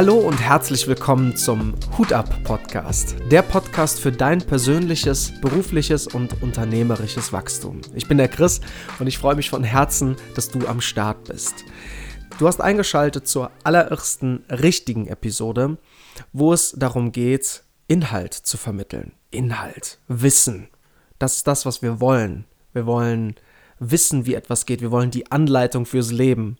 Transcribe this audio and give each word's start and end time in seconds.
Hallo 0.00 0.16
und 0.16 0.40
herzlich 0.40 0.88
willkommen 0.88 1.36
zum 1.36 1.74
Hut 1.98 2.14
ab 2.14 2.34
Podcast, 2.42 3.16
der 3.30 3.42
Podcast 3.42 4.00
für 4.00 4.10
dein 4.10 4.38
persönliches, 4.38 5.30
berufliches 5.42 6.06
und 6.06 6.42
unternehmerisches 6.42 7.34
Wachstum. 7.34 7.82
Ich 7.94 8.08
bin 8.08 8.16
der 8.16 8.28
Chris 8.28 8.62
und 8.98 9.08
ich 9.08 9.18
freue 9.18 9.34
mich 9.34 9.50
von 9.50 9.62
Herzen, 9.62 10.16
dass 10.34 10.48
du 10.48 10.66
am 10.66 10.80
Start 10.80 11.24
bist. 11.24 11.66
Du 12.38 12.46
hast 12.46 12.62
eingeschaltet 12.62 13.28
zur 13.28 13.50
allerersten 13.62 14.42
richtigen 14.48 15.06
Episode, 15.06 15.76
wo 16.32 16.54
es 16.54 16.72
darum 16.72 17.12
geht, 17.12 17.62
Inhalt 17.86 18.32
zu 18.32 18.56
vermitteln. 18.56 19.12
Inhalt, 19.30 19.98
Wissen. 20.08 20.68
Das 21.18 21.36
ist 21.36 21.46
das, 21.46 21.66
was 21.66 21.82
wir 21.82 22.00
wollen. 22.00 22.46
Wir 22.72 22.86
wollen 22.86 23.34
wissen, 23.80 24.24
wie 24.24 24.32
etwas 24.32 24.64
geht. 24.64 24.80
Wir 24.80 24.92
wollen 24.92 25.10
die 25.10 25.30
Anleitung 25.30 25.84
fürs 25.84 26.10
Leben. 26.10 26.56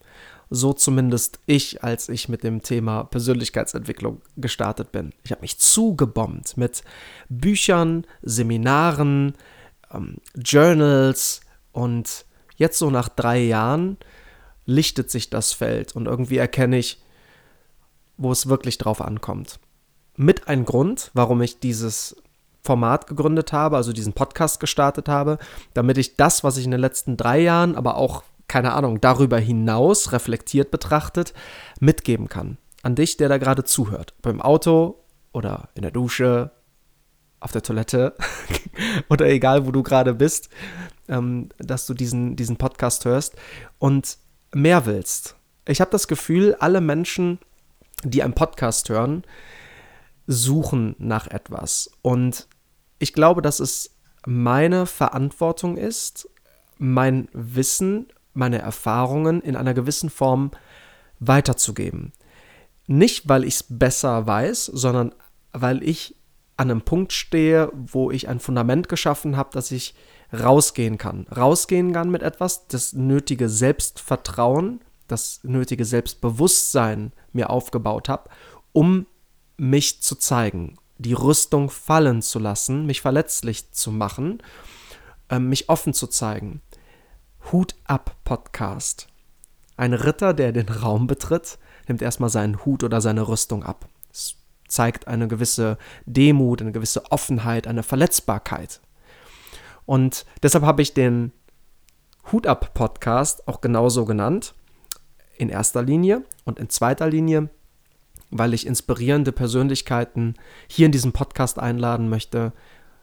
So 0.52 0.72
zumindest 0.72 1.38
ich, 1.46 1.84
als 1.84 2.08
ich 2.08 2.28
mit 2.28 2.42
dem 2.42 2.62
Thema 2.62 3.04
Persönlichkeitsentwicklung 3.04 4.20
gestartet 4.36 4.90
bin. 4.90 5.12
Ich 5.22 5.30
habe 5.30 5.42
mich 5.42 5.58
zugebombt 5.58 6.56
mit 6.56 6.82
Büchern, 7.28 8.04
Seminaren, 8.22 9.34
ähm, 9.92 10.16
Journals 10.34 11.40
und 11.70 12.24
jetzt 12.56 12.78
so 12.78 12.90
nach 12.90 13.08
drei 13.08 13.38
Jahren 13.38 13.96
lichtet 14.66 15.10
sich 15.10 15.30
das 15.30 15.52
Feld 15.52 15.94
und 15.94 16.06
irgendwie 16.06 16.38
erkenne 16.38 16.78
ich, 16.78 17.00
wo 18.16 18.32
es 18.32 18.48
wirklich 18.48 18.76
drauf 18.76 19.00
ankommt. 19.00 19.60
Mit 20.16 20.48
ein 20.48 20.64
Grund, 20.64 21.10
warum 21.14 21.40
ich 21.42 21.60
dieses 21.60 22.16
Format 22.62 23.06
gegründet 23.06 23.52
habe, 23.52 23.76
also 23.76 23.92
diesen 23.92 24.12
Podcast 24.12 24.60
gestartet 24.60 25.08
habe, 25.08 25.38
damit 25.74 25.96
ich 25.96 26.16
das, 26.16 26.44
was 26.44 26.56
ich 26.56 26.64
in 26.64 26.70
den 26.70 26.80
letzten 26.80 27.16
drei 27.16 27.40
Jahren, 27.40 27.74
aber 27.74 27.96
auch 27.96 28.22
keine 28.50 28.72
Ahnung, 28.72 29.00
darüber 29.00 29.38
hinaus 29.38 30.10
reflektiert 30.10 30.72
betrachtet, 30.72 31.34
mitgeben 31.78 32.28
kann. 32.28 32.58
An 32.82 32.96
dich, 32.96 33.16
der 33.16 33.28
da 33.28 33.38
gerade 33.38 33.62
zuhört. 33.62 34.12
Beim 34.22 34.42
Auto 34.42 35.04
oder 35.32 35.68
in 35.74 35.82
der 35.82 35.92
Dusche, 35.92 36.50
auf 37.38 37.52
der 37.52 37.62
Toilette 37.62 38.16
oder 39.08 39.26
egal, 39.26 39.68
wo 39.68 39.70
du 39.70 39.84
gerade 39.84 40.14
bist, 40.14 40.48
ähm, 41.08 41.50
dass 41.58 41.86
du 41.86 41.94
diesen, 41.94 42.34
diesen 42.34 42.56
Podcast 42.56 43.04
hörst 43.04 43.36
und 43.78 44.18
mehr 44.52 44.84
willst. 44.84 45.36
Ich 45.64 45.80
habe 45.80 45.92
das 45.92 46.08
Gefühl, 46.08 46.56
alle 46.58 46.80
Menschen, 46.80 47.38
die 48.02 48.24
einen 48.24 48.34
Podcast 48.34 48.88
hören, 48.88 49.22
suchen 50.26 50.96
nach 50.98 51.28
etwas. 51.28 51.92
Und 52.02 52.48
ich 52.98 53.12
glaube, 53.12 53.42
dass 53.42 53.60
es 53.60 53.94
meine 54.26 54.86
Verantwortung 54.86 55.76
ist, 55.76 56.28
mein 56.78 57.28
Wissen 57.32 58.08
meine 58.32 58.58
Erfahrungen 58.58 59.40
in 59.40 59.56
einer 59.56 59.74
gewissen 59.74 60.10
Form 60.10 60.50
weiterzugeben. 61.18 62.12
Nicht, 62.86 63.28
weil 63.28 63.44
ich 63.44 63.54
es 63.54 63.62
besser 63.68 64.26
weiß, 64.26 64.66
sondern 64.66 65.14
weil 65.52 65.82
ich 65.82 66.16
an 66.56 66.70
einem 66.70 66.82
Punkt 66.82 67.12
stehe, 67.12 67.70
wo 67.72 68.10
ich 68.10 68.28
ein 68.28 68.40
Fundament 68.40 68.88
geschaffen 68.88 69.36
habe, 69.36 69.50
dass 69.52 69.70
ich 69.70 69.94
rausgehen 70.32 70.98
kann. 70.98 71.26
Rausgehen 71.34 71.92
kann 71.92 72.10
mit 72.10 72.22
etwas, 72.22 72.66
das 72.68 72.92
nötige 72.92 73.48
Selbstvertrauen, 73.48 74.80
das 75.08 75.40
nötige 75.42 75.84
Selbstbewusstsein 75.84 77.12
mir 77.32 77.50
aufgebaut 77.50 78.08
habe, 78.08 78.30
um 78.72 79.06
mich 79.56 80.02
zu 80.02 80.16
zeigen, 80.16 80.76
die 80.98 81.14
Rüstung 81.14 81.70
fallen 81.70 82.22
zu 82.22 82.38
lassen, 82.38 82.86
mich 82.86 83.00
verletzlich 83.00 83.72
zu 83.72 83.90
machen, 83.90 84.42
äh, 85.28 85.38
mich 85.38 85.68
offen 85.68 85.94
zu 85.94 86.06
zeigen. 86.06 86.60
Hut 87.52 87.74
ab 87.84 88.14
Podcast. 88.22 89.08
Ein 89.76 89.92
Ritter, 89.92 90.34
der 90.34 90.52
den 90.52 90.68
Raum 90.68 91.08
betritt, 91.08 91.58
nimmt 91.88 92.00
erstmal 92.00 92.30
seinen 92.30 92.64
Hut 92.64 92.84
oder 92.84 93.00
seine 93.00 93.26
Rüstung 93.26 93.64
ab. 93.64 93.88
Es 94.12 94.36
zeigt 94.68 95.08
eine 95.08 95.26
gewisse 95.26 95.76
Demut, 96.06 96.60
eine 96.60 96.70
gewisse 96.70 97.10
Offenheit, 97.10 97.66
eine 97.66 97.82
Verletzbarkeit. 97.82 98.80
Und 99.84 100.26
deshalb 100.44 100.64
habe 100.64 100.80
ich 100.82 100.94
den 100.94 101.32
Hut 102.30 102.46
ab 102.46 102.72
Podcast 102.72 103.48
auch 103.48 103.60
genauso 103.60 104.04
genannt. 104.04 104.54
In 105.36 105.48
erster 105.48 105.82
Linie 105.82 106.22
und 106.44 106.60
in 106.60 106.68
zweiter 106.68 107.08
Linie, 107.08 107.48
weil 108.30 108.54
ich 108.54 108.64
inspirierende 108.64 109.32
Persönlichkeiten 109.32 110.34
hier 110.68 110.86
in 110.86 110.92
diesem 110.92 111.12
Podcast 111.12 111.58
einladen 111.58 112.08
möchte, 112.08 112.52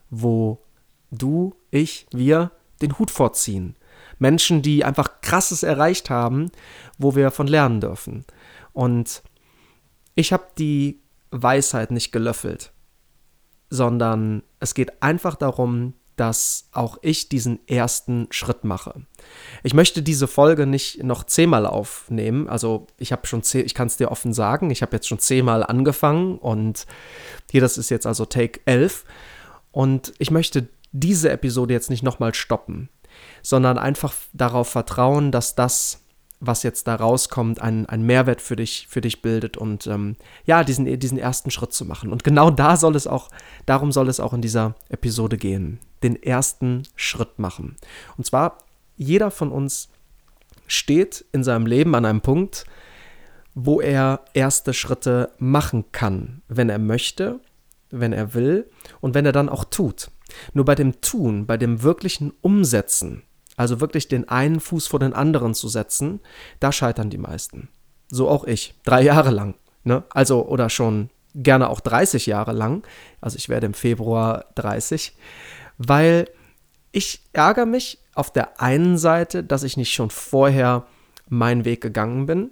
wo 0.08 0.64
du, 1.10 1.54
ich, 1.70 2.06
wir 2.12 2.52
den 2.80 2.98
Hut 2.98 3.10
vorziehen 3.10 3.76
Menschen, 4.18 4.62
die 4.62 4.84
einfach 4.84 5.20
krasses 5.20 5.62
erreicht 5.62 6.10
haben, 6.10 6.50
wo 6.98 7.14
wir 7.14 7.30
von 7.30 7.46
lernen 7.46 7.80
dürfen. 7.80 8.24
Und 8.72 9.22
ich 10.14 10.32
habe 10.32 10.46
die 10.58 11.00
Weisheit 11.30 11.90
nicht 11.90 12.12
gelöffelt, 12.12 12.72
sondern 13.70 14.42
es 14.60 14.74
geht 14.74 15.02
einfach 15.02 15.36
darum, 15.36 15.94
dass 16.18 16.68
auch 16.72 16.98
ich 17.00 17.28
diesen 17.28 17.60
ersten 17.68 18.26
Schritt 18.30 18.64
mache. 18.64 19.02
Ich 19.62 19.72
möchte 19.72 20.02
diese 20.02 20.26
Folge 20.26 20.66
nicht 20.66 21.04
noch 21.04 21.22
zehnmal 21.24 21.64
aufnehmen. 21.64 22.48
Also 22.48 22.88
ich 22.98 23.12
habe 23.12 23.26
schon 23.26 23.44
zehn, 23.44 23.64
ich 23.64 23.74
kann 23.74 23.86
es 23.86 23.96
dir 23.96 24.10
offen 24.10 24.32
sagen, 24.32 24.70
ich 24.70 24.82
habe 24.82 24.96
jetzt 24.96 25.06
schon 25.06 25.20
zehnmal 25.20 25.62
angefangen 25.62 26.38
und 26.38 26.86
hier 27.50 27.60
das 27.60 27.78
ist 27.78 27.90
jetzt 27.90 28.06
also 28.06 28.24
Take 28.24 28.60
11 28.64 29.04
und 29.70 30.12
ich 30.18 30.32
möchte 30.32 30.68
diese 30.90 31.30
Episode 31.30 31.74
jetzt 31.74 31.90
nicht 31.90 32.02
nochmal 32.02 32.34
stoppen 32.34 32.88
sondern 33.42 33.78
einfach 33.78 34.14
darauf 34.32 34.68
vertrauen, 34.68 35.32
dass 35.32 35.54
das, 35.54 36.00
was 36.40 36.62
jetzt 36.62 36.86
da 36.86 36.94
rauskommt, 36.94 37.60
einen, 37.60 37.86
einen 37.86 38.04
Mehrwert 38.04 38.40
für 38.40 38.56
dich, 38.56 38.86
für 38.88 39.00
dich 39.00 39.22
bildet 39.22 39.56
und 39.56 39.86
ähm, 39.86 40.16
ja, 40.44 40.64
diesen, 40.64 40.98
diesen 40.98 41.18
ersten 41.18 41.50
Schritt 41.50 41.72
zu 41.72 41.84
machen. 41.84 42.12
Und 42.12 42.24
genau 42.24 42.50
da 42.50 42.76
soll 42.76 42.96
es 42.96 43.06
auch, 43.06 43.28
darum 43.66 43.92
soll 43.92 44.08
es 44.08 44.20
auch 44.20 44.32
in 44.32 44.42
dieser 44.42 44.74
Episode 44.88 45.36
gehen. 45.36 45.80
Den 46.02 46.22
ersten 46.22 46.84
Schritt 46.94 47.38
machen. 47.38 47.76
Und 48.16 48.24
zwar, 48.24 48.58
jeder 48.96 49.30
von 49.30 49.50
uns 49.50 49.88
steht 50.66 51.24
in 51.32 51.42
seinem 51.42 51.66
Leben 51.66 51.94
an 51.94 52.04
einem 52.04 52.20
Punkt, 52.20 52.66
wo 53.54 53.80
er 53.80 54.20
erste 54.34 54.72
Schritte 54.72 55.30
machen 55.38 55.90
kann, 55.90 56.42
wenn 56.48 56.68
er 56.68 56.78
möchte, 56.78 57.40
wenn 57.90 58.12
er 58.12 58.34
will 58.34 58.70
und 59.00 59.14
wenn 59.14 59.26
er 59.26 59.32
dann 59.32 59.48
auch 59.48 59.64
tut. 59.64 60.10
Nur 60.52 60.64
bei 60.64 60.74
dem 60.74 61.00
Tun, 61.00 61.46
bei 61.46 61.56
dem 61.56 61.82
wirklichen 61.82 62.32
Umsetzen, 62.40 63.22
also 63.56 63.80
wirklich 63.80 64.08
den 64.08 64.28
einen 64.28 64.60
Fuß 64.60 64.86
vor 64.86 65.00
den 65.00 65.12
anderen 65.12 65.54
zu 65.54 65.68
setzen, 65.68 66.20
da 66.60 66.72
scheitern 66.72 67.10
die 67.10 67.18
meisten. 67.18 67.68
So 68.10 68.28
auch 68.28 68.44
ich, 68.44 68.74
drei 68.84 69.02
Jahre 69.02 69.30
lang. 69.30 69.54
Ne? 69.84 70.04
Also, 70.10 70.46
oder 70.46 70.70
schon 70.70 71.10
gerne 71.34 71.68
auch 71.68 71.80
30 71.80 72.26
Jahre 72.26 72.52
lang. 72.52 72.86
Also 73.20 73.36
ich 73.36 73.48
werde 73.48 73.66
im 73.66 73.74
Februar 73.74 74.46
30, 74.54 75.16
weil 75.76 76.28
ich 76.92 77.22
ärgere 77.32 77.66
mich 77.66 77.98
auf 78.14 78.32
der 78.32 78.60
einen 78.60 78.98
Seite, 78.98 79.44
dass 79.44 79.62
ich 79.62 79.76
nicht 79.76 79.92
schon 79.92 80.10
vorher 80.10 80.86
meinen 81.28 81.64
Weg 81.64 81.80
gegangen 81.80 82.26
bin. 82.26 82.50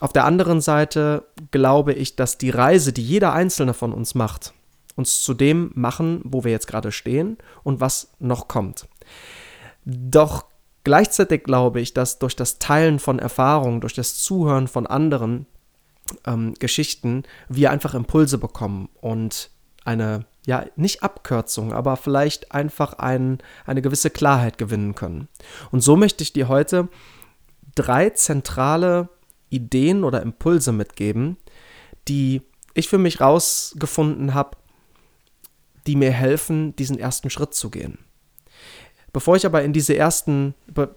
Auf 0.00 0.12
der 0.12 0.24
anderen 0.24 0.60
Seite 0.60 1.26
glaube 1.50 1.92
ich, 1.92 2.16
dass 2.16 2.38
die 2.38 2.50
Reise, 2.50 2.92
die 2.92 3.02
jeder 3.02 3.32
einzelne 3.32 3.74
von 3.74 3.92
uns 3.92 4.14
macht, 4.14 4.54
uns 4.98 5.22
zu 5.22 5.32
dem 5.32 5.70
machen, 5.74 6.20
wo 6.24 6.44
wir 6.44 6.50
jetzt 6.50 6.66
gerade 6.66 6.92
stehen 6.92 7.38
und 7.62 7.80
was 7.80 8.10
noch 8.18 8.48
kommt. 8.48 8.88
Doch 9.84 10.44
gleichzeitig 10.84 11.44
glaube 11.44 11.80
ich, 11.80 11.94
dass 11.94 12.18
durch 12.18 12.36
das 12.36 12.58
Teilen 12.58 12.98
von 12.98 13.18
Erfahrungen, 13.18 13.80
durch 13.80 13.94
das 13.94 14.16
Zuhören 14.16 14.66
von 14.68 14.86
anderen 14.86 15.46
ähm, 16.26 16.54
Geschichten 16.58 17.22
wir 17.48 17.70
einfach 17.70 17.94
Impulse 17.94 18.38
bekommen 18.38 18.88
und 19.00 19.50
eine, 19.84 20.26
ja, 20.46 20.66
nicht 20.76 21.02
Abkürzung, 21.02 21.72
aber 21.72 21.96
vielleicht 21.96 22.52
einfach 22.52 22.94
ein, 22.94 23.38
eine 23.66 23.82
gewisse 23.82 24.10
Klarheit 24.10 24.58
gewinnen 24.58 24.94
können. 24.94 25.28
Und 25.70 25.80
so 25.80 25.96
möchte 25.96 26.22
ich 26.22 26.32
dir 26.32 26.48
heute 26.48 26.88
drei 27.74 28.10
zentrale 28.10 29.08
Ideen 29.48 30.02
oder 30.02 30.22
Impulse 30.22 30.72
mitgeben, 30.72 31.36
die 32.08 32.42
ich 32.74 32.88
für 32.88 32.98
mich 32.98 33.20
rausgefunden 33.20 34.34
habe, 34.34 34.56
die 35.88 35.96
mir 35.96 36.12
helfen, 36.12 36.76
diesen 36.76 36.98
ersten 36.98 37.30
Schritt 37.30 37.54
zu 37.54 37.70
gehen. 37.70 37.98
Bevor 39.12 39.36
ich 39.36 39.46
aber 39.46 39.62
in 39.64 39.72
diese 39.72 39.96
ersten, 39.96 40.54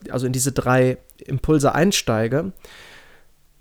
also 0.09 0.27
in 0.27 0.33
diese 0.33 0.51
drei 0.51 0.97
Impulse 1.25 1.73
einsteige, 1.73 2.51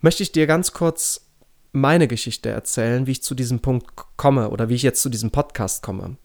möchte 0.01 0.25
ich 0.25 0.33
dir 0.33 0.49
ganz 0.49 0.73
kurz 0.73 1.27
meine 1.73 2.09
Geschichte 2.09 2.49
erzählen, 2.49 3.07
wie 3.07 3.13
ich 3.13 3.23
zu 3.23 3.37
diesem 3.37 3.61
Punkt 3.61 3.87
komme 4.17 4.51
oder 4.51 4.69
wie 4.69 4.75
ich 4.75 4.83
jetzt 4.83 5.03
zu 5.03 5.09
diesem 5.09 5.31
Podcast 5.31 5.85
komme. 5.85 6.17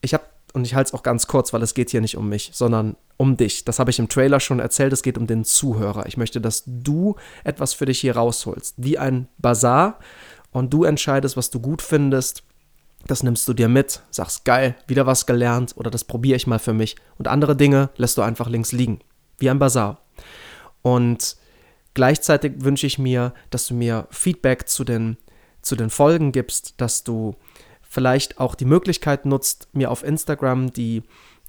Ich 0.00 0.14
habe, 0.14 0.24
und 0.52 0.64
ich 0.64 0.74
halte 0.74 0.88
es 0.88 0.94
auch 0.94 1.04
ganz 1.04 1.28
kurz, 1.28 1.52
weil 1.52 1.62
es 1.62 1.74
geht 1.74 1.90
hier 1.90 2.00
nicht 2.00 2.16
um 2.16 2.28
mich, 2.28 2.50
sondern 2.52 2.96
um 3.18 3.36
dich. 3.36 3.64
Das 3.64 3.78
habe 3.78 3.90
ich 3.92 4.00
im 4.00 4.08
Trailer 4.08 4.40
schon 4.40 4.58
erzählt, 4.58 4.92
es 4.92 5.04
geht 5.04 5.16
um 5.16 5.28
den 5.28 5.44
Zuhörer. 5.44 6.06
Ich 6.06 6.16
möchte, 6.16 6.40
dass 6.40 6.64
du 6.66 7.14
etwas 7.44 7.72
für 7.72 7.86
dich 7.86 8.00
hier 8.00 8.16
rausholst, 8.16 8.74
wie 8.78 8.98
ein 8.98 9.28
Bazar 9.38 10.00
und 10.50 10.74
du 10.74 10.82
entscheidest, 10.82 11.36
was 11.36 11.50
du 11.50 11.60
gut 11.60 11.82
findest 11.82 12.42
das 13.06 13.22
nimmst 13.22 13.48
du 13.48 13.52
dir 13.52 13.68
mit, 13.68 14.00
sagst 14.10 14.44
geil, 14.44 14.76
wieder 14.86 15.06
was 15.06 15.26
gelernt 15.26 15.74
oder 15.76 15.90
das 15.90 16.04
probiere 16.04 16.36
ich 16.36 16.46
mal 16.46 16.58
für 16.58 16.72
mich. 16.72 16.96
Und 17.18 17.28
andere 17.28 17.56
Dinge 17.56 17.90
lässt 17.96 18.16
du 18.16 18.22
einfach 18.22 18.48
links 18.48 18.72
liegen, 18.72 19.00
wie 19.38 19.50
ein 19.50 19.58
Bazar. 19.58 20.02
Und 20.82 21.36
Gleichzeitig 21.94 22.54
wünsche 22.58 22.86
ich 22.86 22.98
mir, 22.98 23.34
dass 23.50 23.66
du 23.66 23.74
mir 23.74 24.06
Feedback 24.10 24.68
zu 24.68 24.84
den, 24.84 25.18
zu 25.60 25.76
den 25.76 25.90
Folgen 25.90 26.32
gibst, 26.32 26.80
dass 26.80 27.04
du 27.04 27.36
vielleicht 27.82 28.40
auch 28.40 28.54
die 28.54 28.64
Möglichkeit 28.64 29.26
nutzt, 29.26 29.68
mir 29.72 29.90
auf 29.90 30.02
Instagram 30.02 30.72
die, 30.72 31.02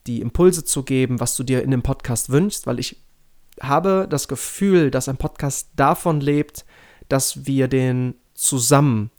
die 0.05 0.19
Impulse 0.19 0.65
zu 0.65 0.83
geben, 0.83 1.21
was 1.21 1.37
du 1.37 1.43
dir 1.43 1.63
in 1.63 1.71
dem 1.71 1.81
Podcast 1.81 2.29
wünschst, 2.29 2.67
weil 2.67 2.79
ich 2.79 3.01
habe 3.61 4.07
das 4.09 4.27
Gefühl, 4.27 4.91
dass 4.91 5.07
ein 5.07 5.17
Podcast 5.17 5.69
davon 5.77 6.19
lebt, 6.19 6.65
dass 7.07 7.45
wir 7.45 7.69
den 7.69 8.15
zusammen 8.33 9.11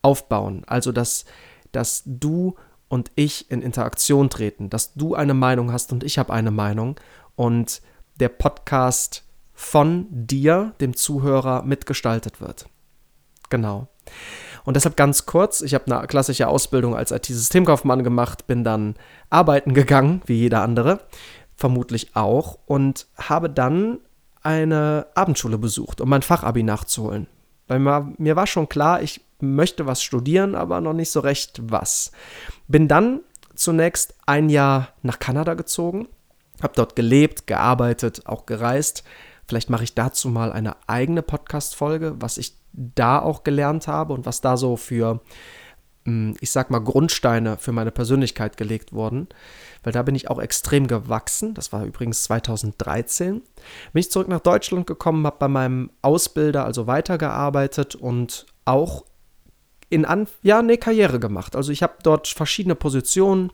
aufbauen. 0.00 0.62
Also, 0.66 0.92
dass, 0.92 1.26
dass 1.72 2.02
du 2.06 2.56
und 2.88 3.10
ich 3.14 3.50
in 3.50 3.62
Interaktion 3.62 4.30
treten, 4.30 4.70
dass 4.70 4.94
du 4.94 5.14
eine 5.14 5.34
Meinung 5.34 5.72
hast 5.72 5.92
und 5.92 6.04
ich 6.04 6.18
habe 6.18 6.32
eine 6.32 6.50
Meinung 6.50 6.98
und 7.36 7.82
der 8.18 8.28
Podcast 8.28 9.24
von 9.52 10.06
dir, 10.10 10.72
dem 10.80 10.96
Zuhörer, 10.96 11.62
mitgestaltet 11.62 12.40
wird. 12.40 12.66
Genau. 13.48 13.88
Und 14.64 14.74
deshalb 14.74 14.96
ganz 14.96 15.26
kurz, 15.26 15.62
ich 15.62 15.74
habe 15.74 15.94
eine 15.94 16.06
klassische 16.06 16.48
Ausbildung 16.48 16.94
als 16.94 17.12
IT-Systemkaufmann 17.12 18.04
gemacht, 18.04 18.46
bin 18.46 18.64
dann 18.64 18.94
arbeiten 19.30 19.74
gegangen, 19.74 20.22
wie 20.26 20.34
jeder 20.34 20.62
andere, 20.62 21.00
vermutlich 21.56 22.14
auch, 22.16 22.58
und 22.66 23.06
habe 23.16 23.48
dann 23.50 24.00
eine 24.42 25.06
Abendschule 25.14 25.58
besucht, 25.58 26.00
um 26.00 26.08
mein 26.08 26.22
Fachabi 26.22 26.62
nachzuholen. 26.62 27.26
Weil 27.68 27.78
mir, 27.78 28.36
war 28.36 28.46
schon 28.46 28.68
klar, 28.68 29.02
ich 29.02 29.20
möchte 29.42 29.86
was 29.86 30.02
studieren, 30.02 30.54
aber 30.54 30.80
noch 30.80 30.92
nicht 30.92 31.10
so 31.10 31.20
recht 31.20 31.60
was. 31.64 32.12
Bin 32.68 32.88
dann 32.88 33.20
zunächst 33.54 34.14
ein 34.26 34.48
Jahr 34.48 34.88
nach 35.02 35.18
Kanada 35.18 35.54
gezogen, 35.54 36.08
habe 36.62 36.72
dort 36.76 36.96
gelebt, 36.96 37.46
gearbeitet, 37.46 38.26
auch 38.26 38.46
gereist. 38.46 39.04
Vielleicht 39.46 39.70
mache 39.70 39.84
ich 39.84 39.94
dazu 39.94 40.28
mal 40.28 40.52
eine 40.52 40.76
eigene 40.86 41.22
Podcast-Folge, 41.22 42.16
was 42.18 42.38
ich 42.38 42.54
da 42.72 43.18
auch 43.20 43.44
gelernt 43.44 43.88
habe 43.88 44.12
und 44.12 44.26
was 44.26 44.40
da 44.40 44.56
so 44.56 44.76
für, 44.76 45.20
hm, 46.04 46.36
ich 46.40 46.50
sag 46.50 46.70
mal, 46.70 46.78
Grundsteine 46.78 47.56
für 47.56 47.72
meine 47.72 47.90
Persönlichkeit 47.90 48.56
gelegt 48.56 48.92
wurden. 48.92 49.28
Weil 49.82 49.92
da 49.92 50.02
bin 50.02 50.14
ich 50.14 50.30
auch 50.30 50.40
extrem 50.40 50.86
gewachsen. 50.86 51.54
Das 51.54 51.72
war 51.72 51.84
übrigens 51.84 52.22
2013. 52.24 53.40
Bin 53.40 54.00
ich 54.00 54.10
zurück 54.10 54.28
nach 54.28 54.40
Deutschland 54.40 54.86
gekommen, 54.86 55.26
habe 55.26 55.36
bei 55.38 55.48
meinem 55.48 55.90
Ausbilder 56.02 56.64
also 56.64 56.86
weitergearbeitet 56.86 57.94
und 57.94 58.46
auch 58.64 59.04
in 59.90 60.04
An 60.04 60.26
ja, 60.42 60.60
eine 60.60 60.78
Karriere 60.78 61.20
gemacht. 61.20 61.54
Also 61.54 61.72
ich 61.72 61.82
habe 61.82 61.94
dort 62.02 62.28
verschiedene 62.28 62.74
Positionen 62.74 63.52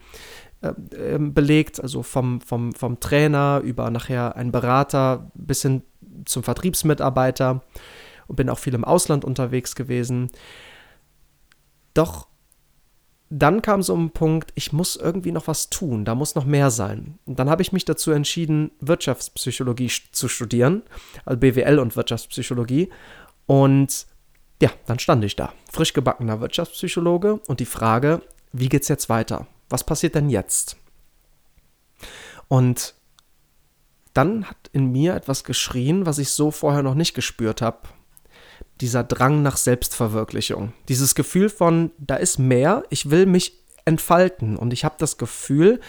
äh, 0.61 0.73
ähm, 0.95 1.35
belegt, 1.35 1.81
also 1.81 2.03
vom, 2.03 2.41
vom, 2.41 2.73
vom 2.73 3.01
Trainer 3.01 3.61
über 3.65 3.91
nachher 3.91 4.37
ein 4.37 4.53
Berater 4.53 5.31
bis 5.35 5.63
hin 5.63 5.83
zum 6.25 6.43
Vertriebsmitarbeiter 6.43 7.63
und 8.29 8.37
bin 8.37 8.51
auch 8.51 8.59
viel 8.59 8.75
im 8.75 8.85
Ausland 8.85 9.25
unterwegs 9.25 9.75
gewesen. 9.75 10.31
Doch 11.95 12.29
dann 13.29 13.61
kam 13.61 13.83
so 13.83 13.97
ein 13.97 14.11
Punkt, 14.11 14.53
ich 14.55 14.73
muss 14.73 14.95
irgendwie 14.95 15.33
noch 15.33 15.49
was 15.49 15.69
tun, 15.69 16.05
da 16.05 16.15
muss 16.15 16.37
noch 16.37 16.45
mehr 16.45 16.71
sein. 16.71 17.19
Und 17.27 17.39
dann 17.39 17.51
habe 17.51 17.63
ich 17.63 17.73
mich 17.73 17.85
dazu 17.85 18.13
entschieden, 18.13 18.71
Wirtschaftspsychologie 18.81 19.91
zu 20.13 20.29
studieren, 20.29 20.83
also 21.25 21.41
BWL 21.41 21.81
und 21.81 21.97
Wirtschaftspsychologie. 21.97 22.91
Und 23.47 24.07
ja, 24.61 24.71
dann 24.87 24.99
stand 24.99 25.25
ich 25.25 25.37
da, 25.37 25.53
frisch 25.71 25.93
gebackener 25.93 26.41
Wirtschaftspsychologe 26.41 27.41
und 27.47 27.61
die 27.61 27.67
Frage, 27.67 28.23
wie 28.53 28.69
geht's 28.69 28.89
jetzt 28.89 29.09
weiter? 29.09 29.47
Was 29.69 29.85
passiert 29.85 30.15
denn 30.15 30.31
jetzt? 30.31 30.77
Und 32.49 32.95
dann 34.15 34.47
hat 34.47 34.71
in 34.73 34.93
mir 34.93 35.15
etwas 35.15 35.45
geschrien, 35.45 36.07
was 36.07 36.19
ich 36.19 36.31
so 36.31 36.51
vorher 36.51 36.83
noch 36.83 36.95
nicht 36.95 37.15
gespürt 37.15 37.61
habe. 37.61 37.81
Dieser 38.81 39.05
Drang 39.05 39.43
nach 39.43 39.57
Selbstverwirklichung. 39.57 40.73
Dieses 40.89 41.15
Gefühl 41.15 41.51
von, 41.51 41.91
da 41.99 42.17
ist 42.17 42.39
mehr, 42.39 42.85
ich 42.89 43.11
will 43.11 43.27
mich 43.27 43.63
entfalten. 43.85 44.57
Und 44.57 44.73
ich 44.73 44.85
habe 44.85 44.97
das 44.99 45.19
Gefühl, 45.19 45.81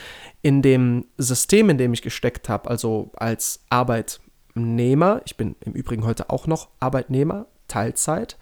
in 0.41 0.61
dem 0.61 1.05
System, 1.17 1.69
in 1.69 1.77
dem 1.77 1.93
ich 1.93 2.01
gesteckt 2.01 2.49
habe, 2.49 2.69
also 2.69 3.11
als 3.15 3.61
Arbeitnehmer, 3.69 5.21
ich 5.25 5.37
bin 5.37 5.55
im 5.61 5.73
Übrigen 5.73 6.05
heute 6.05 6.29
auch 6.29 6.47
noch 6.47 6.69
Arbeitnehmer, 6.79 7.47
Teilzeit, 7.67 8.37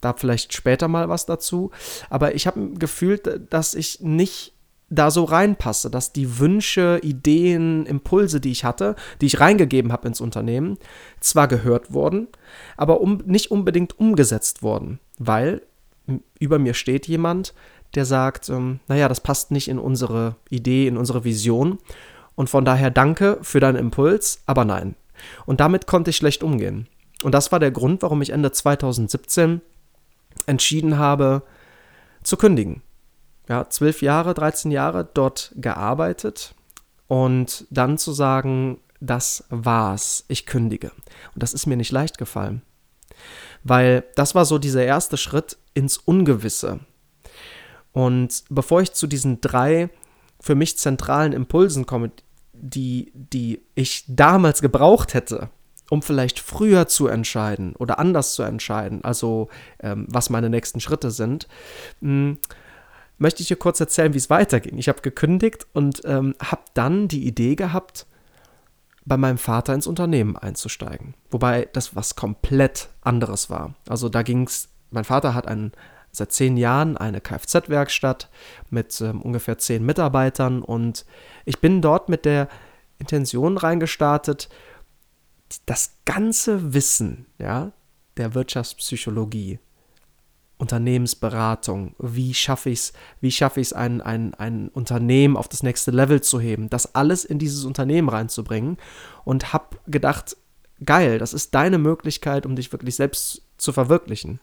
da 0.00 0.14
vielleicht 0.14 0.52
später 0.52 0.88
mal 0.88 1.08
was 1.08 1.26
dazu, 1.26 1.70
aber 2.10 2.34
ich 2.34 2.46
habe 2.46 2.74
gefühlt, 2.74 3.52
dass 3.52 3.74
ich 3.74 4.00
nicht 4.00 4.54
da 4.92 5.10
so 5.10 5.24
reinpasse, 5.24 5.90
dass 5.90 6.12
die 6.12 6.38
Wünsche, 6.38 7.00
Ideen, 7.02 7.86
Impulse, 7.86 8.40
die 8.40 8.50
ich 8.50 8.64
hatte, 8.64 8.94
die 9.20 9.26
ich 9.26 9.40
reingegeben 9.40 9.90
habe 9.90 10.06
ins 10.06 10.20
Unternehmen, 10.20 10.76
zwar 11.20 11.48
gehört 11.48 11.92
wurden, 11.92 12.28
aber 12.76 13.00
um, 13.00 13.22
nicht 13.24 13.50
unbedingt 13.50 13.98
umgesetzt 13.98 14.62
wurden, 14.62 15.00
weil 15.18 15.62
über 16.38 16.58
mir 16.58 16.74
steht 16.74 17.08
jemand, 17.08 17.54
der 17.94 18.04
sagt, 18.04 18.50
ähm, 18.50 18.80
naja, 18.86 19.08
das 19.08 19.20
passt 19.20 19.50
nicht 19.50 19.68
in 19.68 19.78
unsere 19.78 20.36
Idee, 20.50 20.86
in 20.86 20.96
unsere 20.96 21.24
Vision 21.24 21.78
und 22.34 22.50
von 22.50 22.64
daher 22.64 22.90
danke 22.90 23.38
für 23.42 23.60
deinen 23.60 23.76
Impuls, 23.76 24.42
aber 24.46 24.64
nein. 24.64 24.94
Und 25.46 25.60
damit 25.60 25.86
konnte 25.86 26.10
ich 26.10 26.16
schlecht 26.16 26.42
umgehen. 26.42 26.88
Und 27.22 27.32
das 27.32 27.52
war 27.52 27.60
der 27.60 27.70
Grund, 27.70 28.02
warum 28.02 28.22
ich 28.22 28.30
Ende 28.30 28.52
2017 28.52 29.60
entschieden 30.46 30.98
habe, 30.98 31.42
zu 32.22 32.36
kündigen 32.36 32.82
ja, 33.48 33.68
zwölf 33.68 34.02
Jahre, 34.02 34.34
13 34.34 34.70
Jahre 34.70 35.08
dort 35.12 35.52
gearbeitet 35.56 36.54
und 37.06 37.66
dann 37.70 37.98
zu 37.98 38.12
sagen, 38.12 38.80
das 39.00 39.44
war's, 39.50 40.24
ich 40.28 40.46
kündige. 40.46 40.92
Und 41.34 41.42
das 41.42 41.54
ist 41.54 41.66
mir 41.66 41.76
nicht 41.76 41.92
leicht 41.92 42.18
gefallen, 42.18 42.62
weil 43.64 44.04
das 44.14 44.34
war 44.34 44.44
so 44.44 44.58
dieser 44.58 44.84
erste 44.84 45.16
Schritt 45.16 45.58
ins 45.74 45.98
Ungewisse. 45.98 46.80
Und 47.92 48.44
bevor 48.48 48.80
ich 48.80 48.92
zu 48.92 49.06
diesen 49.06 49.40
drei 49.40 49.90
für 50.40 50.54
mich 50.54 50.78
zentralen 50.78 51.32
Impulsen 51.32 51.84
komme, 51.84 52.10
die, 52.52 53.12
die 53.14 53.60
ich 53.74 54.04
damals 54.08 54.62
gebraucht 54.62 55.14
hätte, 55.14 55.50
um 55.92 56.00
vielleicht 56.00 56.40
früher 56.40 56.88
zu 56.88 57.06
entscheiden 57.06 57.76
oder 57.76 57.98
anders 57.98 58.32
zu 58.32 58.42
entscheiden, 58.42 59.04
also 59.04 59.50
ähm, 59.78 60.06
was 60.08 60.30
meine 60.30 60.48
nächsten 60.48 60.80
Schritte 60.80 61.10
sind, 61.10 61.48
mh, 62.00 62.08
hm, 62.08 62.38
möchte 63.18 63.42
ich 63.42 63.48
dir 63.48 63.58
kurz 63.58 63.78
erzählen, 63.78 64.14
wie 64.14 64.18
es 64.18 64.30
weiterging. 64.30 64.78
Ich 64.78 64.88
habe 64.88 65.02
gekündigt 65.02 65.66
und 65.74 66.00
ähm, 66.06 66.34
habe 66.42 66.62
dann 66.72 67.08
die 67.08 67.26
Idee 67.26 67.56
gehabt, 67.56 68.06
bei 69.04 69.18
meinem 69.18 69.36
Vater 69.36 69.74
ins 69.74 69.86
Unternehmen 69.86 70.38
einzusteigen. 70.38 71.12
Wobei 71.30 71.68
das 71.74 71.94
was 71.94 72.16
komplett 72.16 72.88
anderes 73.02 73.50
war. 73.50 73.74
Also 73.86 74.08
da 74.08 74.22
ging 74.22 74.44
es, 74.44 74.70
mein 74.92 75.04
Vater 75.04 75.34
hat 75.34 75.46
einen, 75.46 75.72
seit 76.10 76.32
zehn 76.32 76.56
Jahren 76.56 76.96
eine 76.96 77.20
Kfz-Werkstatt 77.20 78.30
mit 78.70 78.98
ähm, 79.02 79.20
ungefähr 79.20 79.58
zehn 79.58 79.84
Mitarbeitern 79.84 80.62
und 80.62 81.04
ich 81.44 81.58
bin 81.58 81.82
dort 81.82 82.08
mit 82.08 82.24
der 82.24 82.48
Intention 82.98 83.58
reingestartet, 83.58 84.48
das 85.66 85.96
ganze 86.04 86.74
Wissen 86.74 87.26
ja, 87.38 87.72
der 88.16 88.34
Wirtschaftspsychologie 88.34 89.58
Unternehmensberatung, 90.62 91.96
wie 91.98 92.34
schaffe 92.34 92.70
ich 92.70 92.78
es, 92.78 92.92
wie 93.20 93.32
schaffe 93.32 93.60
ich 93.60 93.68
es, 93.68 93.72
ein, 93.72 94.00
ein, 94.00 94.32
ein 94.34 94.68
Unternehmen 94.68 95.36
auf 95.36 95.48
das 95.48 95.64
nächste 95.64 95.90
Level 95.90 96.20
zu 96.20 96.38
heben, 96.38 96.70
das 96.70 96.94
alles 96.94 97.24
in 97.24 97.40
dieses 97.40 97.64
Unternehmen 97.64 98.08
reinzubringen 98.08 98.78
und 99.24 99.52
habe 99.52 99.78
gedacht, 99.88 100.36
geil, 100.84 101.18
das 101.18 101.34
ist 101.34 101.52
deine 101.56 101.78
Möglichkeit, 101.78 102.46
um 102.46 102.54
dich 102.54 102.70
wirklich 102.70 102.94
selbst 102.94 103.42
zu 103.56 103.72
verwirklichen. 103.72 104.38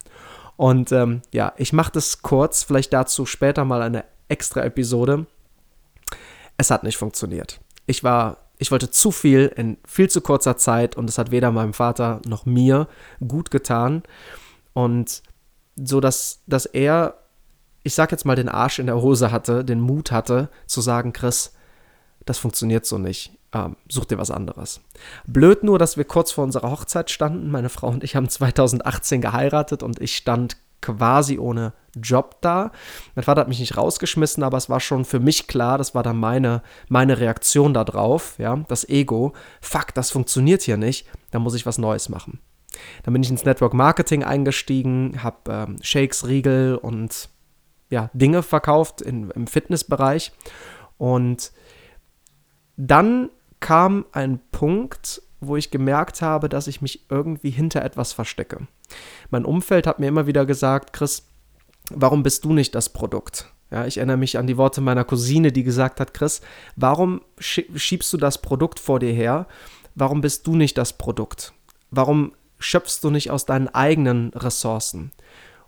Und 0.58 0.92
ähm, 0.92 1.22
ja, 1.32 1.54
ich 1.56 1.72
mache 1.72 1.94
das 1.94 2.22
kurz, 2.22 2.63
vielleicht 2.63 2.92
dazu 2.92 3.25
später 3.25 3.63
mal 3.63 3.82
eine 3.82 4.04
extra 4.28 4.62
Episode. 4.66 5.25
Es 6.58 6.70
hat 6.70 6.84
nicht 6.84 6.98
funktioniert. 6.98 7.62
Ich 7.86 8.04
war, 8.04 8.49
ich 8.60 8.72
wollte 8.72 8.92
zu 8.92 9.10
viel 9.10 9.51
in 9.56 9.78
viel 9.86 10.10
zu 10.10 10.22
kurzer 10.22 10.58
Zeit 10.58 10.98
und 10.98 11.10
es 11.10 11.18
hat 11.18 11.32
weder 11.32 11.50
meinem 11.50 11.74
Vater 11.74 12.22
noch 12.28 12.46
mir 12.46 12.88
gut 13.25 13.51
getan. 13.51 14.04
Und 14.74 15.24
so 15.78 16.01
dass, 16.01 16.42
dass 16.46 16.66
er, 16.66 17.16
ich 17.84 17.96
sag 17.96 18.12
jetzt 18.12 18.25
mal, 18.25 18.36
den 18.36 18.50
Arsch 18.50 18.80
in 18.80 18.86
der 18.86 19.01
Hose 19.01 19.32
hatte, 19.32 19.63
den 19.63 19.80
Mut 19.80 20.12
hatte, 20.12 20.50
zu 20.68 20.82
sagen, 20.82 21.13
Chris, 21.13 21.54
das 22.25 22.38
funktioniert 22.38 22.86
so 22.86 22.98
nicht. 22.98 23.32
Ähm, 23.54 23.78
such 23.88 24.06
dir 24.06 24.18
was 24.18 24.30
anderes. 24.30 24.82
Blöd 25.25 25.63
nur, 25.63 25.80
dass 25.80 25.96
wir 25.96 26.04
kurz 26.04 26.34
vor 26.34 26.44
unserer 26.44 26.70
Hochzeit 26.70 27.10
standen. 27.10 27.50
Meine 27.50 27.70
Frau 27.70 27.88
und 27.88 28.04
ich 28.04 28.18
haben 28.18 28.28
2018 28.28 29.22
geheiratet 29.22 29.84
und 29.84 30.01
ich 30.01 30.18
stand 30.18 30.58
quasi 30.82 31.38
ohne 31.38 31.74
Job 31.96 32.38
da. 32.42 32.72
Mein 33.16 33.24
Vater 33.24 33.42
hat 33.42 33.48
mich 33.48 33.60
nicht 33.60 33.78
rausgeschmissen, 33.78 34.44
aber 34.44 34.58
es 34.58 34.70
war 34.70 34.80
schon 34.80 35.06
für 35.06 35.20
mich 35.20 35.48
klar, 35.48 35.78
das 35.78 35.96
war 35.96 36.04
dann 36.04 36.18
meine, 36.18 36.62
meine 36.88 37.20
Reaktion 37.20 37.74
darauf, 37.74 38.36
ja, 38.38 38.56
das 38.68 38.88
Ego. 38.88 39.34
Fuck, 39.62 39.94
das 39.94 40.12
funktioniert 40.12 40.62
hier 40.62 40.78
nicht, 40.78 41.08
da 41.32 41.40
muss 41.40 41.56
ich 41.56 41.66
was 41.66 41.78
Neues 41.78 42.10
machen. 42.10 42.40
Dann 43.04 43.14
bin 43.14 43.24
ich 43.24 43.30
ins 43.30 43.46
Network 43.46 43.74
Marketing 43.74 44.24
eingestiegen, 44.24 45.24
habe 45.24 45.52
ähm, 45.52 45.78
Shakes, 45.82 46.28
Riegel 46.28 46.76
und 46.76 47.30
ja, 47.90 48.10
Dinge 48.14 48.44
verkauft 48.44 49.02
in, 49.02 49.32
im 49.32 49.48
Fitnessbereich. 49.48 50.32
Und 50.98 51.52
dann 52.78 53.30
kam 53.60 54.06
ein 54.12 54.40
Punkt, 54.52 55.22
wo 55.39 55.55
ich 55.55 55.72
gemerkt 55.72 56.22
habe, 56.22 56.50
dass 56.50 56.67
ich 56.67 56.81
mich 56.81 57.05
irgendwie 57.10 57.50
hinter 57.50 57.84
etwas 57.84 58.13
verstecke. 58.13 58.67
Mein 59.29 59.46
Umfeld 59.46 59.88
hat 59.88 60.00
mir 60.00 60.08
immer 60.08 60.27
wieder 60.27 60.46
gesagt, 60.46 60.93
Chris, 60.93 61.27
warum 61.89 62.24
bist 62.24 62.46
du 62.46 62.53
nicht 62.53 62.75
das 62.75 62.89
Produkt? 62.89 63.51
Ja, 63.72 63.86
ich 63.86 63.98
erinnere 63.98 64.17
mich 64.17 64.38
an 64.38 64.48
die 64.48 64.58
Worte 64.58 64.81
meiner 64.81 65.03
Cousine, 65.03 65.51
die 65.51 65.63
gesagt 65.63 66.00
hat, 66.00 66.13
Chris, 66.13 66.41
warum 66.75 67.22
schiebst 67.38 68.12
du 68.12 68.17
das 68.17 68.41
Produkt 68.41 68.79
vor 68.79 69.00
dir 69.00 69.13
her? 69.13 69.48
Warum 69.96 70.22
bist 70.22 70.48
du 70.48 70.55
nicht 70.55 70.77
das 70.77 70.93
Produkt? 70.93 71.53
Warum 71.91 72.34
schöpfst 72.58 73.00
du 73.03 73.10
nicht 73.10 73.31
aus 73.31 73.46
deinen 73.46 73.67
eigenen 73.67 74.29
Ressourcen? 74.34 75.12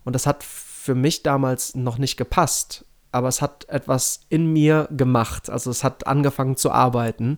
Und 0.03 0.13
das 0.13 0.25
hat 0.25 0.43
für 0.43 0.95
mich 0.95 1.21
damals 1.21 1.75
noch 1.75 1.99
nicht 1.99 2.17
gepasst, 2.17 2.85
aber 3.11 3.27
es 3.27 3.41
hat 3.41 3.69
etwas 3.69 4.21
in 4.29 4.51
mir 4.51 4.87
gemacht. 4.91 5.49
Also 5.49 5.69
es 5.69 5.83
hat 5.83 6.07
angefangen 6.07 6.55
zu 6.55 6.71
arbeiten. 6.71 7.37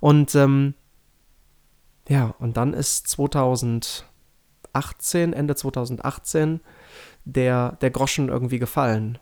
Und 0.00 0.34
ähm, 0.34 0.74
ja, 2.12 2.34
und 2.38 2.58
dann 2.58 2.74
ist 2.74 3.08
2018, 3.08 4.04
Ende 5.32 5.56
2018, 5.56 6.60
der, 7.24 7.78
der 7.80 7.90
Groschen 7.90 8.28
irgendwie 8.28 8.58
gefallen. 8.58 9.18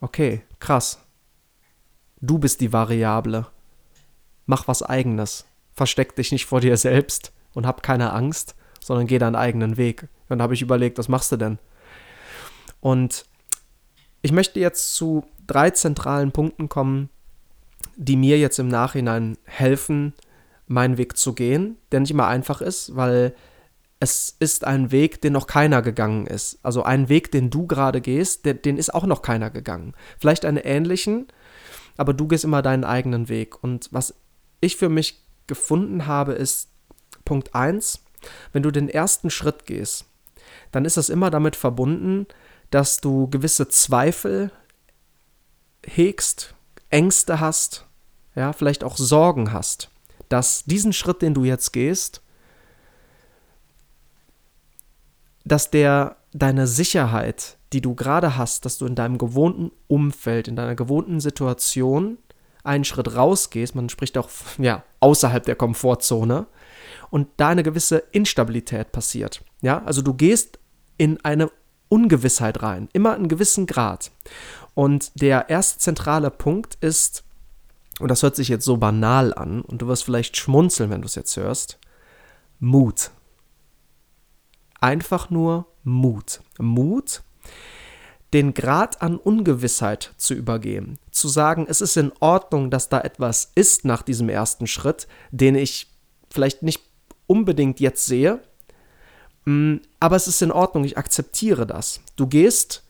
Okay, 0.00 0.42
krass. 0.58 1.06
Du 2.20 2.40
bist 2.40 2.60
die 2.60 2.72
Variable. 2.72 3.46
Mach 4.44 4.66
was 4.66 4.82
eigenes. 4.82 5.46
Versteck 5.72 6.16
dich 6.16 6.32
nicht 6.32 6.46
vor 6.46 6.60
dir 6.60 6.76
selbst 6.76 7.32
und 7.54 7.64
hab 7.64 7.84
keine 7.84 8.12
Angst, 8.12 8.56
sondern 8.80 9.06
geh 9.06 9.18
deinen 9.18 9.36
eigenen 9.36 9.76
Weg. 9.76 10.02
Und 10.02 10.30
dann 10.30 10.42
habe 10.42 10.54
ich 10.54 10.62
überlegt, 10.62 10.98
was 10.98 11.06
machst 11.06 11.30
du 11.30 11.36
denn? 11.36 11.60
Und 12.80 13.24
ich 14.22 14.32
möchte 14.32 14.58
jetzt 14.58 14.96
zu 14.96 15.24
drei 15.46 15.70
zentralen 15.70 16.32
Punkten 16.32 16.68
kommen, 16.68 17.08
die 17.94 18.16
mir 18.16 18.36
jetzt 18.40 18.58
im 18.58 18.66
Nachhinein 18.66 19.38
helfen, 19.44 20.12
meinen 20.66 20.98
Weg 20.98 21.16
zu 21.16 21.32
gehen, 21.32 21.76
der 21.92 22.00
nicht 22.00 22.10
immer 22.10 22.26
einfach 22.26 22.60
ist, 22.60 22.96
weil 22.96 23.34
es 23.98 24.36
ist 24.38 24.64
ein 24.64 24.90
Weg, 24.90 25.20
den 25.22 25.32
noch 25.32 25.46
keiner 25.46 25.80
gegangen 25.80 26.26
ist. 26.26 26.58
Also 26.62 26.82
ein 26.82 27.08
Weg, 27.08 27.30
den 27.30 27.50
du 27.50 27.66
gerade 27.66 28.00
gehst, 28.00 28.44
den, 28.44 28.60
den 28.60 28.76
ist 28.76 28.92
auch 28.94 29.04
noch 29.04 29.22
keiner 29.22 29.50
gegangen. 29.50 29.94
Vielleicht 30.18 30.44
einen 30.44 30.58
ähnlichen, 30.58 31.28
aber 31.96 32.12
du 32.12 32.28
gehst 32.28 32.44
immer 32.44 32.62
deinen 32.62 32.84
eigenen 32.84 33.28
Weg. 33.28 33.62
Und 33.62 33.88
was 33.92 34.14
ich 34.60 34.76
für 34.76 34.88
mich 34.88 35.24
gefunden 35.46 36.06
habe, 36.06 36.32
ist 36.32 36.68
Punkt 37.24 37.54
1, 37.54 38.02
wenn 38.52 38.62
du 38.62 38.70
den 38.70 38.88
ersten 38.88 39.30
Schritt 39.30 39.66
gehst, 39.66 40.04
dann 40.72 40.84
ist 40.84 40.96
das 40.96 41.08
immer 41.08 41.30
damit 41.30 41.56
verbunden, 41.56 42.26
dass 42.70 42.98
du 42.98 43.28
gewisse 43.28 43.68
Zweifel 43.68 44.50
hegst, 45.84 46.54
Ängste 46.90 47.40
hast, 47.40 47.86
ja, 48.34 48.52
vielleicht 48.52 48.84
auch 48.84 48.96
Sorgen 48.96 49.52
hast, 49.52 49.90
dass 50.28 50.64
diesen 50.64 50.92
Schritt, 50.92 51.22
den 51.22 51.34
du 51.34 51.44
jetzt 51.44 51.72
gehst, 51.72 52.22
dass 55.44 55.70
der 55.70 56.16
deine 56.32 56.66
Sicherheit, 56.66 57.56
die 57.72 57.80
du 57.80 57.94
gerade 57.94 58.36
hast, 58.36 58.64
dass 58.64 58.78
du 58.78 58.86
in 58.86 58.94
deinem 58.94 59.18
gewohnten 59.18 59.70
Umfeld, 59.86 60.48
in 60.48 60.56
deiner 60.56 60.74
gewohnten 60.74 61.20
Situation 61.20 62.18
einen 62.62 62.84
Schritt 62.84 63.14
rausgehst, 63.14 63.74
man 63.74 63.88
spricht 63.88 64.18
auch 64.18 64.28
ja, 64.58 64.82
außerhalb 65.00 65.44
der 65.44 65.54
Komfortzone 65.54 66.46
und 67.10 67.28
da 67.36 67.48
eine 67.48 67.62
gewisse 67.62 67.98
Instabilität 68.12 68.92
passiert. 68.92 69.42
Ja, 69.62 69.82
also 69.84 70.02
du 70.02 70.14
gehst 70.14 70.58
in 70.98 71.24
eine 71.24 71.50
Ungewissheit 71.88 72.62
rein, 72.62 72.88
immer 72.92 73.14
einen 73.14 73.28
gewissen 73.28 73.66
Grad. 73.66 74.10
Und 74.74 75.12
der 75.14 75.48
erste 75.48 75.78
zentrale 75.78 76.30
Punkt 76.30 76.76
ist, 76.80 77.24
und 78.00 78.10
das 78.10 78.22
hört 78.22 78.36
sich 78.36 78.48
jetzt 78.48 78.64
so 78.64 78.76
banal 78.76 79.34
an, 79.34 79.62
und 79.62 79.82
du 79.82 79.86
wirst 79.88 80.04
vielleicht 80.04 80.36
schmunzeln, 80.36 80.90
wenn 80.90 81.02
du 81.02 81.06
es 81.06 81.14
jetzt 81.14 81.36
hörst, 81.36 81.78
Mut 82.58 83.10
einfach 84.80 85.30
nur 85.30 85.66
Mut. 85.84 86.40
Mut, 86.58 87.22
den 88.32 88.54
Grad 88.54 89.02
an 89.02 89.16
Ungewissheit 89.16 90.14
zu 90.16 90.34
übergehen. 90.34 90.98
Zu 91.10 91.28
sagen, 91.28 91.66
es 91.68 91.80
ist 91.80 91.96
in 91.96 92.12
Ordnung, 92.20 92.70
dass 92.70 92.88
da 92.88 93.00
etwas 93.00 93.50
ist 93.54 93.84
nach 93.84 94.02
diesem 94.02 94.28
ersten 94.28 94.66
Schritt, 94.66 95.06
den 95.30 95.54
ich 95.54 95.88
vielleicht 96.30 96.62
nicht 96.62 96.82
unbedingt 97.26 97.80
jetzt 97.80 98.06
sehe, 98.06 98.40
mm, 99.44 99.76
aber 100.00 100.16
es 100.16 100.28
ist 100.28 100.42
in 100.42 100.52
Ordnung, 100.52 100.84
ich 100.84 100.98
akzeptiere 100.98 101.66
das. 101.66 102.00
Du 102.16 102.26
gehst 102.26 102.84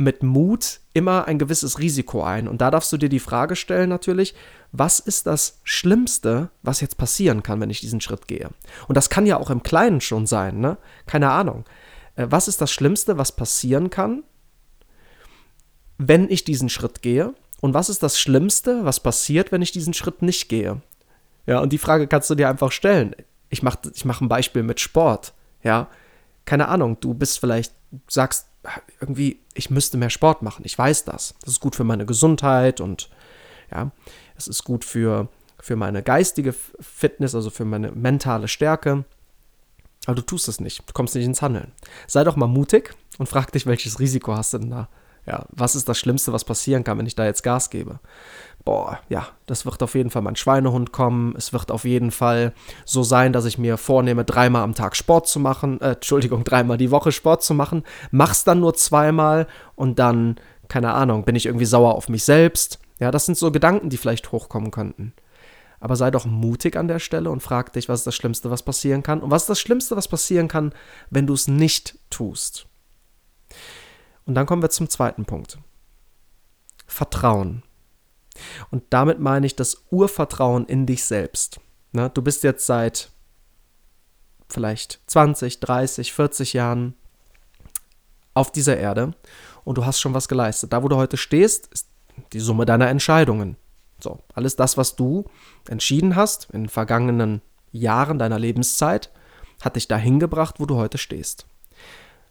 mit 0.00 0.22
Mut 0.22 0.80
immer 0.94 1.26
ein 1.28 1.38
gewisses 1.38 1.78
Risiko 1.78 2.22
ein. 2.22 2.48
Und 2.48 2.62
da 2.62 2.70
darfst 2.70 2.90
du 2.90 2.96
dir 2.96 3.10
die 3.10 3.20
Frage 3.20 3.54
stellen 3.54 3.90
natürlich, 3.90 4.34
was 4.72 4.98
ist 4.98 5.26
das 5.26 5.60
Schlimmste, 5.62 6.48
was 6.62 6.80
jetzt 6.80 6.96
passieren 6.96 7.42
kann, 7.42 7.60
wenn 7.60 7.70
ich 7.70 7.80
diesen 7.80 8.00
Schritt 8.00 8.26
gehe? 8.26 8.48
Und 8.88 8.96
das 8.96 9.10
kann 9.10 9.26
ja 9.26 9.36
auch 9.36 9.50
im 9.50 9.62
Kleinen 9.62 10.00
schon 10.00 10.26
sein, 10.26 10.58
ne? 10.58 10.78
Keine 11.06 11.30
Ahnung. 11.30 11.64
Äh, 12.16 12.28
was 12.30 12.48
ist 12.48 12.62
das 12.62 12.72
Schlimmste, 12.72 13.18
was 13.18 13.32
passieren 13.32 13.90
kann, 13.90 14.22
wenn 15.98 16.30
ich 16.30 16.44
diesen 16.44 16.70
Schritt 16.70 17.02
gehe? 17.02 17.34
Und 17.60 17.74
was 17.74 17.90
ist 17.90 18.02
das 18.02 18.18
Schlimmste, 18.18 18.86
was 18.86 19.00
passiert, 19.00 19.52
wenn 19.52 19.60
ich 19.60 19.70
diesen 19.70 19.92
Schritt 19.92 20.22
nicht 20.22 20.48
gehe? 20.48 20.80
Ja, 21.44 21.60
und 21.60 21.74
die 21.74 21.78
Frage 21.78 22.06
kannst 22.06 22.30
du 22.30 22.34
dir 22.34 22.48
einfach 22.48 22.72
stellen. 22.72 23.14
Ich 23.50 23.62
mache 23.62 23.78
ich 23.92 24.06
mach 24.06 24.22
ein 24.22 24.28
Beispiel 24.28 24.62
mit 24.62 24.80
Sport. 24.80 25.34
Ja, 25.62 25.88
keine 26.46 26.68
Ahnung, 26.68 26.98
du 27.00 27.12
bist 27.12 27.38
vielleicht, 27.38 27.74
sagst, 28.08 28.49
irgendwie, 29.00 29.40
ich 29.54 29.70
müsste 29.70 29.96
mehr 29.96 30.10
Sport 30.10 30.42
machen. 30.42 30.62
Ich 30.64 30.76
weiß 30.76 31.04
das. 31.04 31.34
Das 31.40 31.54
ist 31.54 31.60
gut 31.60 31.76
für 31.76 31.84
meine 31.84 32.06
Gesundheit 32.06 32.80
und 32.80 33.08
ja, 33.70 33.90
es 34.36 34.48
ist 34.48 34.64
gut 34.64 34.84
für, 34.84 35.28
für 35.58 35.76
meine 35.76 36.02
geistige 36.02 36.52
Fitness, 36.52 37.34
also 37.34 37.50
für 37.50 37.64
meine 37.64 37.92
mentale 37.92 38.48
Stärke. 38.48 39.04
Aber 40.06 40.14
du 40.16 40.22
tust 40.22 40.48
es 40.48 40.60
nicht. 40.60 40.88
Du 40.88 40.92
kommst 40.92 41.14
nicht 41.14 41.24
ins 41.24 41.42
Handeln. 41.42 41.72
Sei 42.06 42.24
doch 42.24 42.36
mal 42.36 42.46
mutig 42.46 42.94
und 43.18 43.28
frag 43.28 43.52
dich, 43.52 43.66
welches 43.66 44.00
Risiko 44.00 44.34
hast 44.36 44.54
du 44.54 44.58
denn 44.58 44.70
da? 44.70 44.88
Ja, 45.26 45.44
was 45.50 45.74
ist 45.74 45.88
das 45.88 45.98
Schlimmste, 45.98 46.32
was 46.32 46.44
passieren 46.44 46.82
kann, 46.82 46.98
wenn 46.98 47.06
ich 47.06 47.14
da 47.14 47.24
jetzt 47.24 47.42
Gas 47.42 47.70
gebe? 47.70 48.00
Boah, 48.64 49.00
ja, 49.08 49.26
das 49.46 49.64
wird 49.64 49.82
auf 49.82 49.94
jeden 49.94 50.10
Fall 50.10 50.22
mein 50.22 50.36
Schweinehund 50.36 50.92
kommen. 50.92 51.34
Es 51.36 51.52
wird 51.52 51.70
auf 51.70 51.84
jeden 51.84 52.10
Fall 52.10 52.52
so 52.84 53.02
sein, 53.02 53.32
dass 53.32 53.46
ich 53.46 53.56
mir 53.56 53.78
vornehme, 53.78 54.24
dreimal 54.24 54.62
am 54.62 54.74
Tag 54.74 54.96
Sport 54.96 55.28
zu 55.28 55.40
machen. 55.40 55.80
Äh, 55.80 55.92
Entschuldigung, 55.92 56.44
dreimal 56.44 56.76
die 56.76 56.90
Woche 56.90 57.10
Sport 57.10 57.42
zu 57.42 57.54
machen. 57.54 57.84
Mach's 58.10 58.44
dann 58.44 58.60
nur 58.60 58.74
zweimal 58.74 59.46
und 59.76 59.98
dann, 59.98 60.36
keine 60.68 60.92
Ahnung, 60.92 61.24
bin 61.24 61.36
ich 61.36 61.46
irgendwie 61.46 61.64
sauer 61.64 61.94
auf 61.94 62.08
mich 62.08 62.24
selbst. 62.24 62.78
Ja, 62.98 63.10
das 63.10 63.24
sind 63.24 63.38
so 63.38 63.50
Gedanken, 63.50 63.88
die 63.88 63.96
vielleicht 63.96 64.30
hochkommen 64.30 64.70
könnten. 64.70 65.14
Aber 65.80 65.96
sei 65.96 66.10
doch 66.10 66.26
mutig 66.26 66.76
an 66.76 66.88
der 66.88 66.98
Stelle 66.98 67.30
und 67.30 67.42
frag 67.42 67.72
dich, 67.72 67.88
was 67.88 68.00
ist 68.00 68.06
das 68.06 68.14
Schlimmste, 68.14 68.50
was 68.50 68.62
passieren 68.62 69.02
kann? 69.02 69.22
Und 69.22 69.30
was 69.30 69.44
ist 69.44 69.48
das 69.48 69.60
Schlimmste, 69.60 69.96
was 69.96 70.08
passieren 70.08 70.48
kann, 70.48 70.74
wenn 71.08 71.26
du 71.26 71.32
es 71.32 71.48
nicht 71.48 71.98
tust? 72.10 72.66
Und 74.26 74.34
dann 74.34 74.44
kommen 74.44 74.62
wir 74.62 74.68
zum 74.68 74.90
zweiten 74.90 75.24
Punkt. 75.24 75.58
Vertrauen. 76.86 77.62
Und 78.70 78.84
damit 78.90 79.18
meine 79.20 79.46
ich 79.46 79.56
das 79.56 79.84
Urvertrauen 79.90 80.66
in 80.66 80.86
dich 80.86 81.04
selbst. 81.04 81.60
Ne? 81.92 82.10
Du 82.10 82.22
bist 82.22 82.42
jetzt 82.42 82.66
seit 82.66 83.10
vielleicht 84.48 85.00
20, 85.06 85.60
30, 85.60 86.12
40 86.12 86.52
Jahren 86.52 86.94
auf 88.34 88.50
dieser 88.52 88.76
Erde 88.76 89.14
und 89.64 89.78
du 89.78 89.84
hast 89.84 90.00
schon 90.00 90.14
was 90.14 90.28
geleistet. 90.28 90.72
Da, 90.72 90.82
wo 90.82 90.88
du 90.88 90.96
heute 90.96 91.16
stehst, 91.16 91.68
ist 91.72 91.88
die 92.32 92.40
Summe 92.40 92.66
deiner 92.66 92.88
Entscheidungen. 92.88 93.56
So, 94.00 94.20
alles 94.34 94.56
das, 94.56 94.76
was 94.76 94.96
du 94.96 95.24
entschieden 95.68 96.16
hast 96.16 96.48
in 96.52 96.64
den 96.64 96.68
vergangenen 96.68 97.42
Jahren 97.72 98.18
deiner 98.18 98.38
Lebenszeit, 98.38 99.10
hat 99.60 99.76
dich 99.76 99.88
dahin 99.88 100.18
gebracht, 100.18 100.56
wo 100.58 100.66
du 100.66 100.76
heute 100.76 100.98
stehst. 100.98 101.46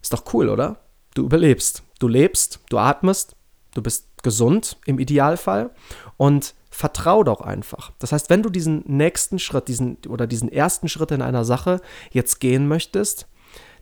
Ist 0.02 0.14
doch 0.14 0.34
cool, 0.34 0.50
oder? 0.50 0.78
Du 1.14 1.24
überlebst. 1.24 1.84
Du 2.00 2.08
lebst, 2.08 2.60
du 2.70 2.78
atmest, 2.78 3.36
du 3.80 3.84
bist 3.84 4.08
gesund 4.24 4.78
im 4.86 5.00
Idealfall 5.00 5.72
und 6.18 6.54
vertrau 6.70 7.24
doch 7.24 7.42
einfach. 7.42 7.92
Das 8.00 8.12
heißt, 8.12 8.30
wenn 8.30 8.44
du 8.44 8.50
diesen 8.50 8.84
nächsten 8.86 9.40
Schritt, 9.40 9.68
diesen 9.70 9.98
oder 10.08 10.28
diesen 10.28 10.52
ersten 10.52 10.90
Schritt 10.90 11.12
in 11.12 11.22
einer 11.22 11.46
Sache 11.46 11.82
jetzt 12.12 12.40
gehen 12.40 12.68
möchtest, 12.68 13.28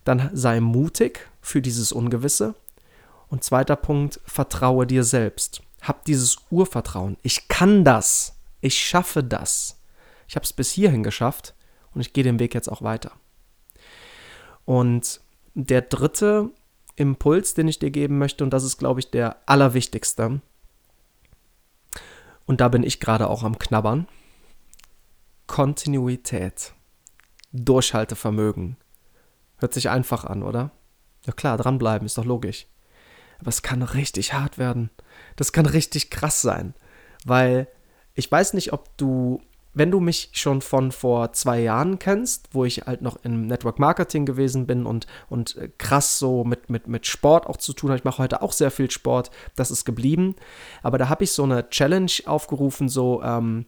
dann 0.03 0.29
sei 0.33 0.61
mutig 0.61 1.27
für 1.41 1.61
dieses 1.61 1.91
Ungewisse. 1.91 2.55
Und 3.27 3.43
zweiter 3.43 3.75
Punkt, 3.75 4.21
vertraue 4.25 4.87
dir 4.87 5.03
selbst. 5.03 5.61
Hab 5.81 6.05
dieses 6.05 6.37
Urvertrauen. 6.49 7.17
Ich 7.23 7.47
kann 7.49 7.83
das. 7.83 8.35
Ich 8.61 8.79
schaffe 8.79 9.23
das. 9.23 9.81
Ich 10.27 10.35
habe 10.35 10.45
es 10.45 10.53
bis 10.53 10.71
hierhin 10.71 11.03
geschafft 11.03 11.55
und 11.93 12.01
ich 12.01 12.13
gehe 12.13 12.23
den 12.23 12.39
Weg 12.39 12.53
jetzt 12.53 12.69
auch 12.69 12.81
weiter. 12.81 13.11
Und 14.63 15.21
der 15.55 15.81
dritte 15.81 16.51
Impuls, 16.97 17.53
den 17.53 17.67
ich 17.67 17.79
dir 17.79 17.91
geben 17.91 18.17
möchte, 18.17 18.43
und 18.43 18.49
das 18.49 18.63
ist, 18.63 18.77
glaube 18.77 18.99
ich, 18.99 19.11
der 19.11 19.37
allerwichtigste. 19.45 20.41
Und 22.45 22.59
da 22.59 22.67
bin 22.67 22.83
ich 22.83 22.99
gerade 22.99 23.29
auch 23.29 23.43
am 23.43 23.59
Knabbern. 23.59 24.07
Kontinuität. 25.45 26.73
Durchhaltevermögen. 27.53 28.77
Hört 29.57 29.73
sich 29.73 29.89
einfach 29.89 30.25
an, 30.25 30.43
oder? 30.43 30.71
Ja 31.25 31.33
klar, 31.33 31.57
dranbleiben, 31.57 32.05
ist 32.05 32.17
doch 32.17 32.25
logisch. 32.25 32.67
Aber 33.39 33.49
es 33.49 33.61
kann 33.61 33.83
richtig 33.83 34.33
hart 34.33 34.57
werden. 34.57 34.89
Das 35.35 35.51
kann 35.51 35.67
richtig 35.67 36.09
krass 36.09 36.41
sein. 36.41 36.73
Weil 37.25 37.67
ich 38.15 38.31
weiß 38.31 38.53
nicht, 38.53 38.73
ob 38.73 38.97
du 38.97 39.41
wenn 39.73 39.91
du 39.91 39.99
mich 39.99 40.29
schon 40.33 40.61
von 40.61 40.91
vor 40.91 41.33
zwei 41.33 41.59
Jahren 41.61 41.99
kennst, 41.99 42.49
wo 42.51 42.65
ich 42.65 42.81
halt 42.87 43.01
noch 43.01 43.17
im 43.23 43.47
Network 43.47 43.79
Marketing 43.79 44.25
gewesen 44.25 44.65
bin 44.65 44.85
und, 44.85 45.05
und 45.29 45.55
äh, 45.57 45.69
krass 45.77 46.19
so 46.19 46.43
mit, 46.43 46.69
mit, 46.69 46.87
mit 46.87 47.05
Sport 47.05 47.47
auch 47.47 47.57
zu 47.57 47.73
tun 47.73 47.89
habe, 47.89 47.99
ich 47.99 48.03
mache 48.03 48.17
heute 48.17 48.41
auch 48.41 48.51
sehr 48.51 48.71
viel 48.71 48.89
Sport, 48.89 49.29
das 49.55 49.69
ist 49.71 49.85
geblieben. 49.85 50.35
Aber 50.81 50.97
da 50.97 51.09
habe 51.09 51.23
ich 51.23 51.31
so 51.31 51.43
eine 51.43 51.69
Challenge 51.69 52.11
aufgerufen, 52.25 52.89
so 52.89 53.21
ähm, 53.23 53.65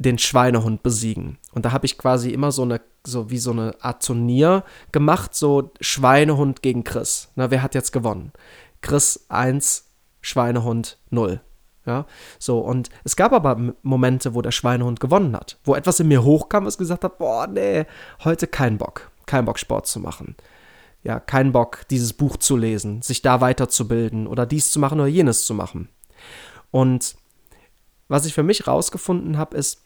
den 0.00 0.18
Schweinehund 0.18 0.82
besiegen. 0.82 1.38
Und 1.52 1.66
da 1.66 1.72
habe 1.72 1.84
ich 1.84 1.98
quasi 1.98 2.30
immer 2.30 2.52
so 2.52 2.62
eine, 2.62 2.80
so 3.06 3.30
wie 3.30 3.38
so 3.38 3.50
eine 3.50 3.74
Art 3.80 4.04
Turnier 4.04 4.64
gemacht, 4.92 5.34
so 5.34 5.72
Schweinehund 5.80 6.62
gegen 6.62 6.84
Chris. 6.84 7.28
Na, 7.36 7.50
wer 7.50 7.62
hat 7.62 7.74
jetzt 7.74 7.92
gewonnen? 7.92 8.32
Chris 8.80 9.26
1, 9.28 9.90
Schweinehund 10.22 10.98
0. 11.10 11.42
Ja, 11.90 12.06
so, 12.38 12.60
und 12.60 12.88
es 13.02 13.16
gab 13.16 13.32
aber 13.32 13.74
Momente, 13.82 14.36
wo 14.36 14.42
der 14.42 14.52
Schweinehund 14.52 15.00
gewonnen 15.00 15.34
hat, 15.34 15.58
wo 15.64 15.74
etwas 15.74 15.98
in 15.98 16.06
mir 16.06 16.22
hochkam, 16.22 16.64
was 16.64 16.78
gesagt 16.78 17.02
hat, 17.02 17.18
boah, 17.18 17.48
nee, 17.48 17.84
heute 18.22 18.46
kein 18.46 18.78
Bock, 18.78 19.10
kein 19.26 19.44
Bock 19.44 19.58
Sport 19.58 19.88
zu 19.88 19.98
machen. 19.98 20.36
Ja, 21.02 21.18
kein 21.18 21.50
Bock, 21.50 21.88
dieses 21.90 22.12
Buch 22.12 22.36
zu 22.36 22.56
lesen, 22.56 23.02
sich 23.02 23.22
da 23.22 23.40
weiterzubilden 23.40 24.28
oder 24.28 24.46
dies 24.46 24.70
zu 24.70 24.78
machen 24.78 25.00
oder 25.00 25.08
jenes 25.08 25.46
zu 25.46 25.52
machen. 25.52 25.88
Und 26.70 27.16
was 28.06 28.24
ich 28.24 28.34
für 28.34 28.44
mich 28.44 28.68
rausgefunden 28.68 29.36
habe, 29.36 29.56
ist, 29.56 29.82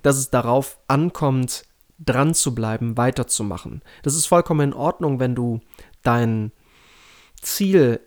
dass 0.00 0.16
es 0.16 0.30
darauf 0.30 0.78
ankommt, 0.88 1.66
dran 1.98 2.32
zu 2.32 2.54
bleiben, 2.54 2.96
weiterzumachen. 2.96 3.82
Das 4.02 4.14
ist 4.14 4.24
vollkommen 4.24 4.70
in 4.70 4.74
Ordnung, 4.74 5.20
wenn 5.20 5.34
du 5.34 5.60
dein 6.02 6.52
Ziel, 7.42 8.00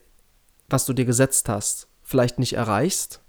was 0.69 0.87
du 0.87 0.93
dir 0.93 1.05
gesetzt 1.05 1.49
hast, 1.49 1.87
vielleicht 2.01 2.39
nicht 2.39 2.53
erreichst, 2.53 3.21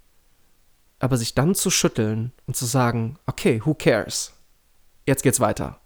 aber 0.98 1.16
sich 1.16 1.34
dann 1.34 1.54
zu 1.54 1.70
schütteln 1.70 2.32
und 2.46 2.56
zu 2.56 2.66
sagen, 2.66 3.18
okay, 3.26 3.60
who 3.64 3.74
cares? 3.74 4.32
Jetzt 5.06 5.22
geht's 5.22 5.40
weiter. 5.40 5.80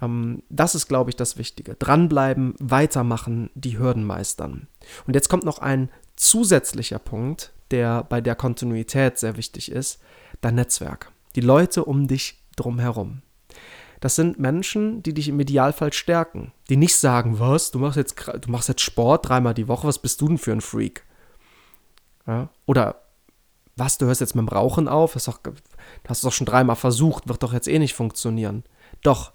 Ähm, 0.00 0.42
das 0.48 0.74
ist, 0.74 0.88
glaube 0.88 1.10
ich, 1.10 1.16
das 1.16 1.38
Wichtige. 1.38 1.74
Dranbleiben, 1.74 2.54
weitermachen, 2.58 3.50
die 3.54 3.78
Hürden 3.78 4.04
meistern. 4.04 4.68
Und 5.06 5.14
jetzt 5.14 5.28
kommt 5.28 5.44
noch 5.44 5.58
ein 5.58 5.90
zusätzlicher 6.16 6.98
Punkt, 6.98 7.52
der 7.70 8.04
bei 8.04 8.20
der 8.20 8.36
Kontinuität 8.36 9.18
sehr 9.18 9.36
wichtig 9.36 9.70
ist, 9.70 10.00
dein 10.40 10.54
Netzwerk. 10.54 11.12
Die 11.34 11.40
Leute 11.40 11.84
um 11.84 12.06
dich 12.06 12.44
drumherum. 12.56 13.22
Das 14.00 14.16
sind 14.16 14.38
Menschen, 14.38 15.02
die 15.02 15.14
dich 15.14 15.28
im 15.28 15.40
Idealfall 15.40 15.92
stärken, 15.92 16.52
die 16.68 16.76
nicht 16.76 16.94
sagen, 16.94 17.40
was, 17.40 17.70
du 17.70 17.78
machst 17.78 17.96
jetzt, 17.96 18.16
du 18.40 18.50
machst 18.50 18.68
jetzt 18.68 18.82
Sport 18.82 19.28
dreimal 19.28 19.54
die 19.54 19.66
Woche, 19.66 19.88
was 19.88 19.98
bist 19.98 20.20
du 20.20 20.28
denn 20.28 20.38
für 20.38 20.52
ein 20.52 20.60
Freak? 20.60 21.04
Ja? 22.26 22.50
Oder 22.66 23.03
was, 23.76 23.98
du 23.98 24.06
hörst 24.06 24.20
jetzt 24.20 24.34
mit 24.34 24.46
dem 24.46 24.48
Rauchen 24.48 24.88
auf? 24.88 25.14
Das, 25.14 25.24
doch, 25.24 25.40
hast 26.06 26.22
du 26.22 26.28
doch 26.28 26.32
schon 26.32 26.46
dreimal 26.46 26.76
versucht, 26.76 27.28
wird 27.28 27.42
doch 27.42 27.52
jetzt 27.52 27.68
eh 27.68 27.78
nicht 27.78 27.94
funktionieren. 27.94 28.64
Doch, 29.02 29.32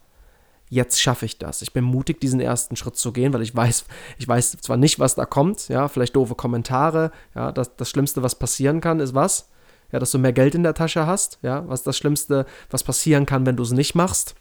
jetzt 0.70 1.02
schaffe 1.02 1.26
ich 1.26 1.38
das. 1.38 1.62
Ich 1.62 1.74
bin 1.74 1.84
mutig, 1.84 2.22
diesen 2.22 2.40
ersten 2.40 2.76
Schritt 2.76 2.96
zu 2.96 3.12
gehen, 3.12 3.34
weil 3.34 3.42
ich 3.42 3.56
weiß, 3.56 3.86
ich 4.18 4.28
weiß 4.28 4.58
zwar 4.62 4.78
nicht, 4.78 5.00
was 5.00 5.16
da 5.16 5.26
kommt, 5.26 5.68
ja, 5.68 5.88
vielleicht 5.88 6.16
doofe 6.16 6.36
Kommentare, 6.36 7.12
ja, 7.36 7.52
das, 7.52 7.76
das 7.76 7.90
Schlimmste, 7.90 8.24
was 8.24 8.36
passieren 8.36 8.80
kann, 8.82 9.00
ist 9.00 9.14
was? 9.14 9.50
Ja, 9.92 9.98
dass 10.00 10.12
du 10.12 10.20
mehr 10.20 10.34
Geld 10.34 10.54
in 10.54 10.64
der 10.64 10.76
Tasche 10.76 11.08
hast, 11.08 11.40
ja, 11.42 11.68
was 11.68 11.82
das 11.82 11.98
Schlimmste, 11.98 12.46
was 12.70 12.84
passieren 12.84 13.26
kann, 13.26 13.46
wenn 13.46 13.58
du 13.58 13.64
es 13.64 13.72
nicht 13.72 13.96
machst. 13.96 14.36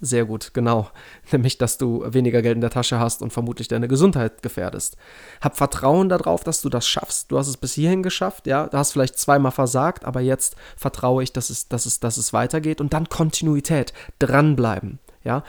Sehr 0.00 0.24
gut, 0.24 0.54
genau. 0.54 0.90
Nämlich, 1.32 1.58
dass 1.58 1.78
du 1.78 2.04
weniger 2.06 2.42
Geld 2.42 2.54
in 2.54 2.60
der 2.60 2.70
Tasche 2.70 2.98
hast 2.98 3.22
und 3.22 3.32
vermutlich 3.32 3.68
deine 3.68 3.88
Gesundheit 3.88 4.42
gefährdest. 4.42 4.96
Hab 5.40 5.56
Vertrauen 5.56 6.08
darauf, 6.08 6.44
dass 6.44 6.62
du 6.62 6.68
das 6.68 6.86
schaffst. 6.86 7.30
Du 7.30 7.38
hast 7.38 7.48
es 7.48 7.56
bis 7.56 7.74
hierhin 7.74 8.02
geschafft, 8.02 8.46
ja. 8.46 8.66
Du 8.66 8.76
hast 8.76 8.92
vielleicht 8.92 9.18
zweimal 9.18 9.52
versagt, 9.52 10.04
aber 10.04 10.20
jetzt 10.20 10.56
vertraue 10.76 11.22
ich, 11.22 11.32
dass 11.32 11.50
es, 11.50 11.68
dass 11.68 11.86
es, 11.86 12.00
dass 12.00 12.16
es 12.16 12.32
weitergeht. 12.32 12.80
Und 12.80 12.92
dann 12.92 13.08
Kontinuität, 13.08 13.92
dranbleiben, 14.18 14.98
ja. 15.24 15.44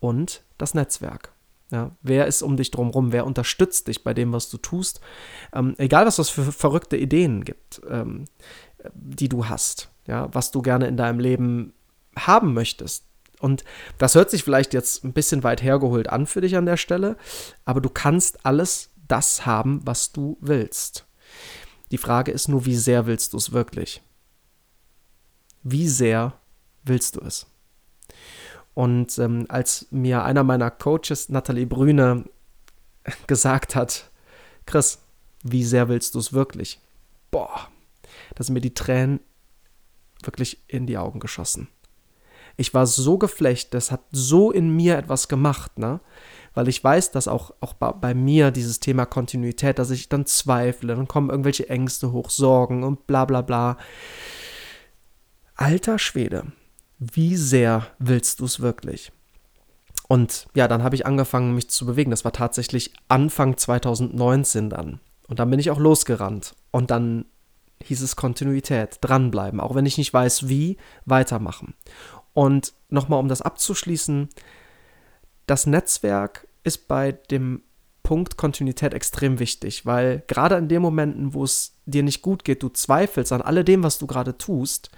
Und 0.00 0.42
das 0.58 0.74
Netzwerk. 0.74 1.32
Ja, 1.70 1.90
wer 2.02 2.26
ist 2.26 2.42
um 2.42 2.56
dich 2.56 2.70
drumherum? 2.70 3.10
Wer 3.12 3.26
unterstützt 3.26 3.88
dich 3.88 4.04
bei 4.04 4.14
dem, 4.14 4.32
was 4.32 4.48
du 4.50 4.58
tust? 4.58 5.00
Ähm, 5.52 5.74
egal, 5.78 6.06
was 6.06 6.18
es 6.18 6.28
für 6.28 6.52
verrückte 6.52 6.96
Ideen 6.96 7.44
gibt, 7.44 7.80
ähm, 7.88 8.26
die 8.92 9.28
du 9.28 9.48
hast, 9.48 9.90
ja, 10.06 10.28
was 10.32 10.50
du 10.50 10.62
gerne 10.62 10.86
in 10.86 10.96
deinem 10.96 11.18
Leben 11.18 11.72
haben 12.16 12.52
möchtest 12.52 13.06
und 13.40 13.64
das 13.98 14.14
hört 14.14 14.30
sich 14.30 14.44
vielleicht 14.44 14.74
jetzt 14.74 15.04
ein 15.04 15.12
bisschen 15.12 15.42
weit 15.42 15.62
hergeholt 15.62 16.08
an 16.08 16.26
für 16.26 16.40
dich 16.40 16.56
an 16.56 16.66
der 16.66 16.76
Stelle, 16.76 17.16
aber 17.64 17.80
du 17.80 17.90
kannst 17.90 18.44
alles 18.46 18.90
das 19.08 19.44
haben, 19.46 19.80
was 19.84 20.12
du 20.12 20.38
willst. 20.40 21.06
Die 21.90 21.98
Frage 21.98 22.32
ist 22.32 22.48
nur, 22.48 22.64
wie 22.64 22.76
sehr 22.76 23.06
willst 23.06 23.32
du 23.32 23.36
es 23.36 23.52
wirklich? 23.52 24.02
Wie 25.62 25.88
sehr 25.88 26.34
willst 26.84 27.16
du 27.16 27.20
es? 27.20 27.46
Und 28.72 29.18
ähm, 29.18 29.46
als 29.48 29.86
mir 29.90 30.24
einer 30.24 30.42
meiner 30.42 30.70
Coaches, 30.70 31.28
Nathalie 31.28 31.66
Brüne, 31.66 32.24
gesagt 33.26 33.74
hat, 33.74 34.10
Chris, 34.66 34.98
wie 35.42 35.64
sehr 35.64 35.88
willst 35.88 36.14
du 36.14 36.18
es 36.18 36.32
wirklich? 36.32 36.80
Boah, 37.30 37.68
da 38.34 38.42
sind 38.42 38.54
mir 38.54 38.60
die 38.60 38.74
Tränen 38.74 39.20
wirklich 40.22 40.62
in 40.66 40.86
die 40.86 40.96
Augen 40.96 41.20
geschossen 41.20 41.68
ich 42.56 42.74
war 42.74 42.86
so 42.86 43.18
geflecht, 43.18 43.74
das 43.74 43.90
hat 43.90 44.02
so 44.10 44.50
in 44.50 44.70
mir 44.74 44.96
etwas 44.96 45.28
gemacht, 45.28 45.78
ne? 45.78 46.00
Weil 46.54 46.68
ich 46.68 46.82
weiß, 46.82 47.10
dass 47.10 47.26
auch, 47.26 47.52
auch 47.60 47.72
bei, 47.72 47.90
bei 47.90 48.14
mir 48.14 48.52
dieses 48.52 48.78
Thema 48.78 49.06
Kontinuität, 49.06 49.78
dass 49.80 49.90
ich 49.90 50.08
dann 50.08 50.24
zweifle, 50.24 50.94
dann 50.94 51.08
kommen 51.08 51.30
irgendwelche 51.30 51.68
Ängste 51.68 52.12
hoch, 52.12 52.30
Sorgen 52.30 52.84
und 52.84 53.08
bla 53.08 53.24
bla 53.24 53.42
bla. 53.42 53.76
Alter 55.56 55.98
Schwede, 55.98 56.46
wie 56.98 57.36
sehr 57.36 57.86
willst 57.98 58.38
du 58.38 58.44
es 58.44 58.60
wirklich? 58.60 59.10
Und 60.06 60.46
ja, 60.54 60.68
dann 60.68 60.82
habe 60.82 60.94
ich 60.94 61.06
angefangen, 61.06 61.54
mich 61.54 61.70
zu 61.70 61.86
bewegen. 61.86 62.10
Das 62.10 62.24
war 62.24 62.32
tatsächlich 62.32 62.92
Anfang 63.08 63.56
2019 63.56 64.70
dann. 64.70 65.00
Und 65.26 65.38
dann 65.38 65.50
bin 65.50 65.58
ich 65.58 65.70
auch 65.70 65.78
losgerannt. 65.78 66.54
Und 66.70 66.90
dann 66.90 67.24
hieß 67.82 68.02
es 68.02 68.16
Kontinuität, 68.16 68.98
dranbleiben, 69.00 69.60
auch 69.60 69.74
wenn 69.74 69.86
ich 69.86 69.98
nicht 69.98 70.12
weiß, 70.12 70.48
wie, 70.48 70.76
weitermachen. 71.04 71.74
Und 72.34 72.74
nochmal, 72.90 73.20
um 73.20 73.28
das 73.28 73.42
abzuschließen, 73.42 74.28
das 75.46 75.66
Netzwerk 75.66 76.46
ist 76.64 76.88
bei 76.88 77.12
dem 77.12 77.62
Punkt 78.02 78.36
Kontinuität 78.36 78.92
extrem 78.92 79.38
wichtig, 79.38 79.86
weil 79.86 80.22
gerade 80.26 80.56
in 80.56 80.68
den 80.68 80.82
Momenten, 80.82 81.32
wo 81.32 81.44
es 81.44 81.78
dir 81.86 82.02
nicht 82.02 82.20
gut 82.20 82.44
geht, 82.44 82.62
du 82.62 82.68
zweifelst 82.68 83.32
an 83.32 83.40
alledem, 83.40 83.82
was 83.82 83.98
du 83.98 84.06
gerade 84.06 84.36
tust, 84.36 84.90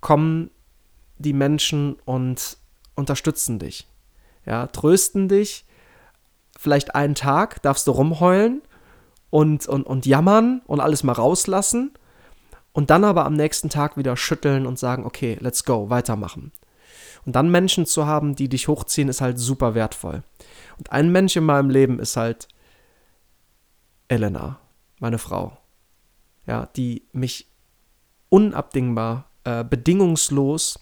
kommen 0.00 0.50
die 1.16 1.32
Menschen 1.32 1.96
und 2.04 2.58
unterstützen 2.94 3.58
dich. 3.58 3.88
Ja, 4.44 4.66
trösten 4.66 5.28
dich. 5.28 5.64
Vielleicht 6.58 6.94
einen 6.94 7.14
Tag 7.14 7.62
darfst 7.62 7.86
du 7.86 7.92
rumheulen 7.92 8.60
und, 9.30 9.66
und, 9.66 9.84
und 9.84 10.04
jammern 10.04 10.60
und 10.66 10.80
alles 10.80 11.04
mal 11.04 11.12
rauslassen. 11.12 11.92
Und 12.72 12.90
dann 12.90 13.04
aber 13.04 13.24
am 13.24 13.34
nächsten 13.34 13.70
Tag 13.70 13.96
wieder 13.96 14.16
schütteln 14.16 14.66
und 14.66 14.78
sagen, 14.78 15.04
okay, 15.04 15.38
let's 15.40 15.64
go, 15.64 15.88
weitermachen. 15.90 16.52
Und 17.24 17.36
dann 17.36 17.50
Menschen 17.50 17.86
zu 17.86 18.06
haben, 18.06 18.34
die 18.34 18.48
dich 18.48 18.68
hochziehen, 18.68 19.08
ist 19.08 19.20
halt 19.20 19.38
super 19.38 19.74
wertvoll. 19.74 20.22
Und 20.78 20.90
ein 20.90 21.12
Mensch 21.12 21.36
in 21.36 21.44
meinem 21.44 21.70
Leben 21.70 21.98
ist 21.98 22.16
halt 22.16 22.48
Elena, 24.08 24.58
meine 24.98 25.18
Frau. 25.18 25.56
Ja, 26.46 26.66
die 26.76 27.06
mich 27.12 27.46
unabdingbar, 28.28 29.26
äh, 29.44 29.62
bedingungslos 29.62 30.80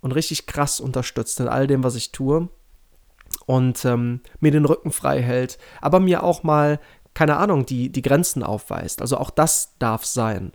und 0.00 0.12
richtig 0.12 0.46
krass 0.46 0.80
unterstützt 0.80 1.38
in 1.38 1.48
all 1.48 1.66
dem, 1.66 1.84
was 1.84 1.94
ich 1.94 2.10
tue. 2.10 2.48
Und 3.46 3.84
ähm, 3.84 4.20
mir 4.40 4.50
den 4.50 4.64
Rücken 4.64 4.90
frei 4.90 5.22
hält, 5.22 5.58
aber 5.80 6.00
mir 6.00 6.22
auch 6.22 6.42
mal 6.42 6.80
keine 7.14 7.36
Ahnung, 7.36 7.64
die, 7.64 7.90
die 7.90 8.02
Grenzen 8.02 8.42
aufweist. 8.42 9.00
Also 9.00 9.16
auch 9.16 9.30
das 9.30 9.74
darf 9.78 10.04
sein. 10.04 10.52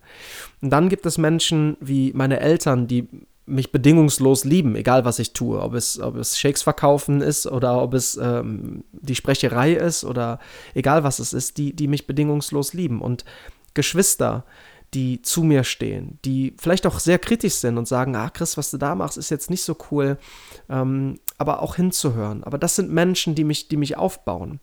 Und 0.61 0.69
dann 0.71 0.89
gibt 0.89 1.05
es 1.05 1.17
Menschen 1.17 1.77
wie 1.79 2.11
meine 2.13 2.41
Eltern, 2.41 2.85
die 2.87 3.07
mich 3.49 3.71
bedingungslos 3.71 4.45
lieben, 4.45 4.75
egal 4.75 5.05
was 5.05 5.19
ich 5.19 5.33
tue. 5.33 5.61
Ob 5.61 5.73
es, 5.73 5.99
ob 5.99 6.15
es 6.15 6.37
Shakes 6.37 6.61
verkaufen 6.61 7.21
ist 7.21 7.47
oder 7.47 7.81
ob 7.81 7.93
es 7.93 8.17
ähm, 8.17 8.83
die 8.91 9.15
Sprecherei 9.15 9.73
ist 9.73 10.03
oder 10.03 10.39
egal 10.73 11.03
was 11.03 11.19
es 11.19 11.33
ist, 11.33 11.57
die, 11.57 11.75
die 11.75 11.87
mich 11.87 12.07
bedingungslos 12.07 12.73
lieben. 12.73 13.01
Und 13.01 13.25
Geschwister, 13.73 14.45
die 14.93 15.21
zu 15.21 15.43
mir 15.43 15.63
stehen, 15.63 16.17
die 16.25 16.55
vielleicht 16.57 16.87
auch 16.87 16.99
sehr 16.99 17.19
kritisch 17.19 17.55
sind 17.55 17.77
und 17.77 17.87
sagen, 17.87 18.15
ah 18.15 18.29
Chris, 18.29 18.57
was 18.57 18.71
du 18.71 18.77
da 18.77 18.95
machst, 18.95 19.17
ist 19.17 19.29
jetzt 19.29 19.49
nicht 19.49 19.63
so 19.63 19.77
cool, 19.91 20.17
ähm, 20.67 21.19
aber 21.37 21.61
auch 21.61 21.75
hinzuhören. 21.75 22.43
Aber 22.43 22.57
das 22.57 22.75
sind 22.75 22.91
Menschen, 22.91 23.35
die 23.35 23.43
mich, 23.43 23.67
die 23.67 23.77
mich 23.77 23.97
aufbauen. 23.97 24.59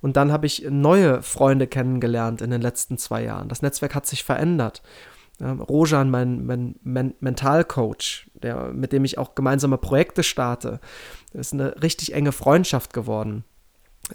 Und 0.00 0.16
dann 0.16 0.32
habe 0.32 0.46
ich 0.46 0.66
neue 0.68 1.22
Freunde 1.22 1.66
kennengelernt 1.66 2.42
in 2.42 2.50
den 2.50 2.60
letzten 2.60 2.98
zwei 2.98 3.24
Jahren. 3.24 3.48
Das 3.48 3.62
Netzwerk 3.62 3.94
hat 3.94 4.06
sich 4.06 4.22
verändert. 4.22 4.82
Ähm, 5.40 5.60
Rojan, 5.60 6.10
mein, 6.10 6.44
mein, 6.44 6.76
mein 6.82 7.14
Mentalcoach, 7.20 8.30
der, 8.34 8.72
mit 8.72 8.92
dem 8.92 9.04
ich 9.04 9.18
auch 9.18 9.34
gemeinsame 9.34 9.78
Projekte 9.78 10.22
starte, 10.22 10.80
ist 11.32 11.52
eine 11.52 11.80
richtig 11.82 12.12
enge 12.14 12.32
Freundschaft 12.32 12.92
geworden. 12.92 13.44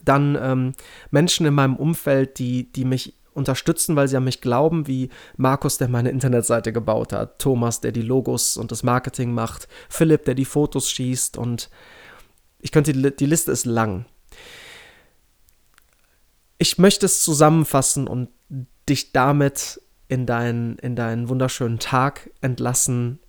Dann 0.04 0.38
ähm, 0.40 0.74
Menschen 1.12 1.46
in 1.46 1.54
meinem 1.54 1.76
Umfeld, 1.78 2.40
die, 2.40 2.72
die 2.72 2.86
mich 2.86 3.18
unterstützen, 3.34 3.96
weil 3.96 4.08
sie 4.08 4.18
an 4.18 4.24
mich 4.24 4.42
glauben, 4.42 4.88
wie 4.88 5.10
Markus, 5.36 5.78
der 5.78 5.90
meine 5.90 6.10
Internetseite 6.10 6.72
gebaut 6.72 7.12
hat, 7.12 7.40
Thomas, 7.40 7.82
der 7.82 7.92
die 7.92 8.02
Logos 8.02 8.58
und 8.58 8.72
das 8.72 8.84
Marketing 8.84 9.34
macht, 9.34 9.68
Philipp, 9.90 10.26
der 10.26 10.36
die 10.36 10.46
Fotos 10.46 10.90
schießt 10.90 11.38
und 11.38 11.70
ich 12.60 12.72
könnte, 12.72 12.94
die, 12.94 13.16
die 13.16 13.26
Liste 13.26 13.52
ist 13.52 13.66
lang. 13.66 14.06
Ich 16.58 16.78
möchte 16.78 17.06
es 17.06 17.22
zusammenfassen 17.22 18.08
und 18.08 18.30
dich 18.88 19.12
damit 19.12 19.82
in, 20.08 20.26
dein, 20.26 20.78
in 20.78 20.96
deinen 20.96 21.30
wunderschönen 21.30 21.80
Tag 21.80 22.30
entlassen. 22.42 23.20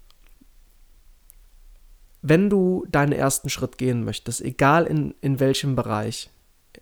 Wenn 2.22 2.50
du 2.50 2.84
deinen 2.88 3.12
ersten 3.12 3.48
Schritt 3.48 3.78
gehen 3.78 4.04
möchtest, 4.04 4.40
egal 4.40 4.86
in, 4.86 5.14
in 5.20 5.40
welchem 5.40 5.76
Bereich, 5.76 6.30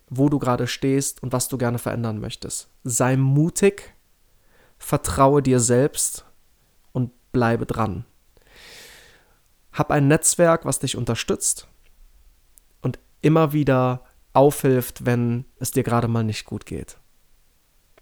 wo 0.08 0.28
du 0.28 0.38
gerade 0.38 0.66
stehst 0.66 1.22
und 1.22 1.32
was 1.32 1.48
du 1.48 1.58
gerne 1.58 1.78
verändern 1.78 2.20
möchtest, 2.20 2.68
sei 2.82 3.16
mutig, 3.16 3.94
vertraue 4.78 5.42
dir 5.42 5.60
selbst 5.60 6.24
und 6.92 7.10
bleibe 7.32 7.66
dran. 7.66 8.04
Hab 9.72 9.90
ein 9.90 10.08
Netzwerk, 10.08 10.64
was 10.64 10.78
dich 10.78 10.96
unterstützt 10.96 11.68
und 12.80 12.98
immer 13.22 13.52
wieder 13.52 14.04
aufhilft, 14.32 15.06
wenn 15.06 15.44
es 15.58 15.70
dir 15.70 15.82
gerade 15.82 16.08
mal 16.08 16.24
nicht 16.24 16.44
gut 16.44 16.66
geht. 16.66 16.98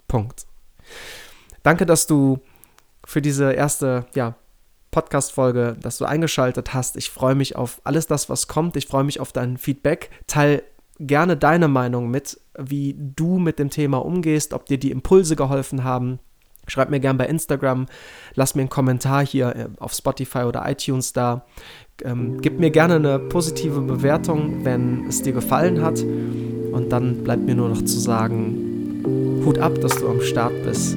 Punkt. 0.09 0.46
Danke, 1.62 1.87
dass 1.87 2.07
du 2.07 2.40
für 3.05 3.22
diese 3.22 3.53
erste 3.53 4.07
ja, 4.14 4.35
Podcast-Folge, 4.90 5.77
dass 5.81 5.98
du 5.98 6.05
eingeschaltet 6.05 6.75
hast. 6.75 6.96
Ich 6.96 7.11
freue 7.11 7.35
mich 7.35 7.57
auf 7.57 7.81
alles 7.85 8.07
das, 8.07 8.29
was 8.29 8.48
kommt. 8.48 8.77
Ich 8.77 8.87
freue 8.87 9.05
mich 9.05 9.20
auf 9.20 9.33
dein 9.33 9.57
Feedback. 9.57 10.11
Teil 10.27 10.62
gerne 10.98 11.37
deine 11.37 11.68
Meinung 11.68 12.11
mit, 12.11 12.40
wie 12.59 12.94
du 12.98 13.38
mit 13.38 13.59
dem 13.59 13.70
Thema 13.70 13.98
umgehst, 14.05 14.53
ob 14.53 14.66
dir 14.66 14.79
die 14.79 14.90
Impulse 14.90 15.37
geholfen 15.37 15.85
haben. 15.85 16.20
Schreib 16.68 16.90
mir 16.90 17.01
gerne 17.01 17.18
bei 17.18 17.27
Instagram, 17.27 17.87
lass 18.35 18.55
mir 18.55 18.62
einen 18.62 18.70
Kommentar 18.70 19.27
hier 19.27 19.57
äh, 19.57 19.68
auf 19.81 19.92
Spotify 19.94 20.44
oder 20.44 20.62
iTunes 20.70 21.12
da. 21.12 21.44
Ähm, 22.05 22.40
gib 22.40 22.61
mir 22.61 22.70
gerne 22.70 22.96
eine 22.96 23.18
positive 23.18 23.81
Bewertung, 23.81 24.64
wenn 24.64 25.07
es 25.09 25.22
dir 25.22 25.33
gefallen 25.33 25.83
hat. 25.83 26.01
Und 26.01 26.90
dann 26.90 27.25
bleibt 27.25 27.42
mir 27.42 27.57
nur 27.57 27.68
noch 27.68 27.83
zu 27.83 27.98
sagen, 27.98 29.42
Hut 29.44 29.59
ab, 29.59 29.81
dass 29.81 29.96
du 29.96 30.09
am 30.09 30.20
Start 30.20 30.53
bist. 30.64 30.96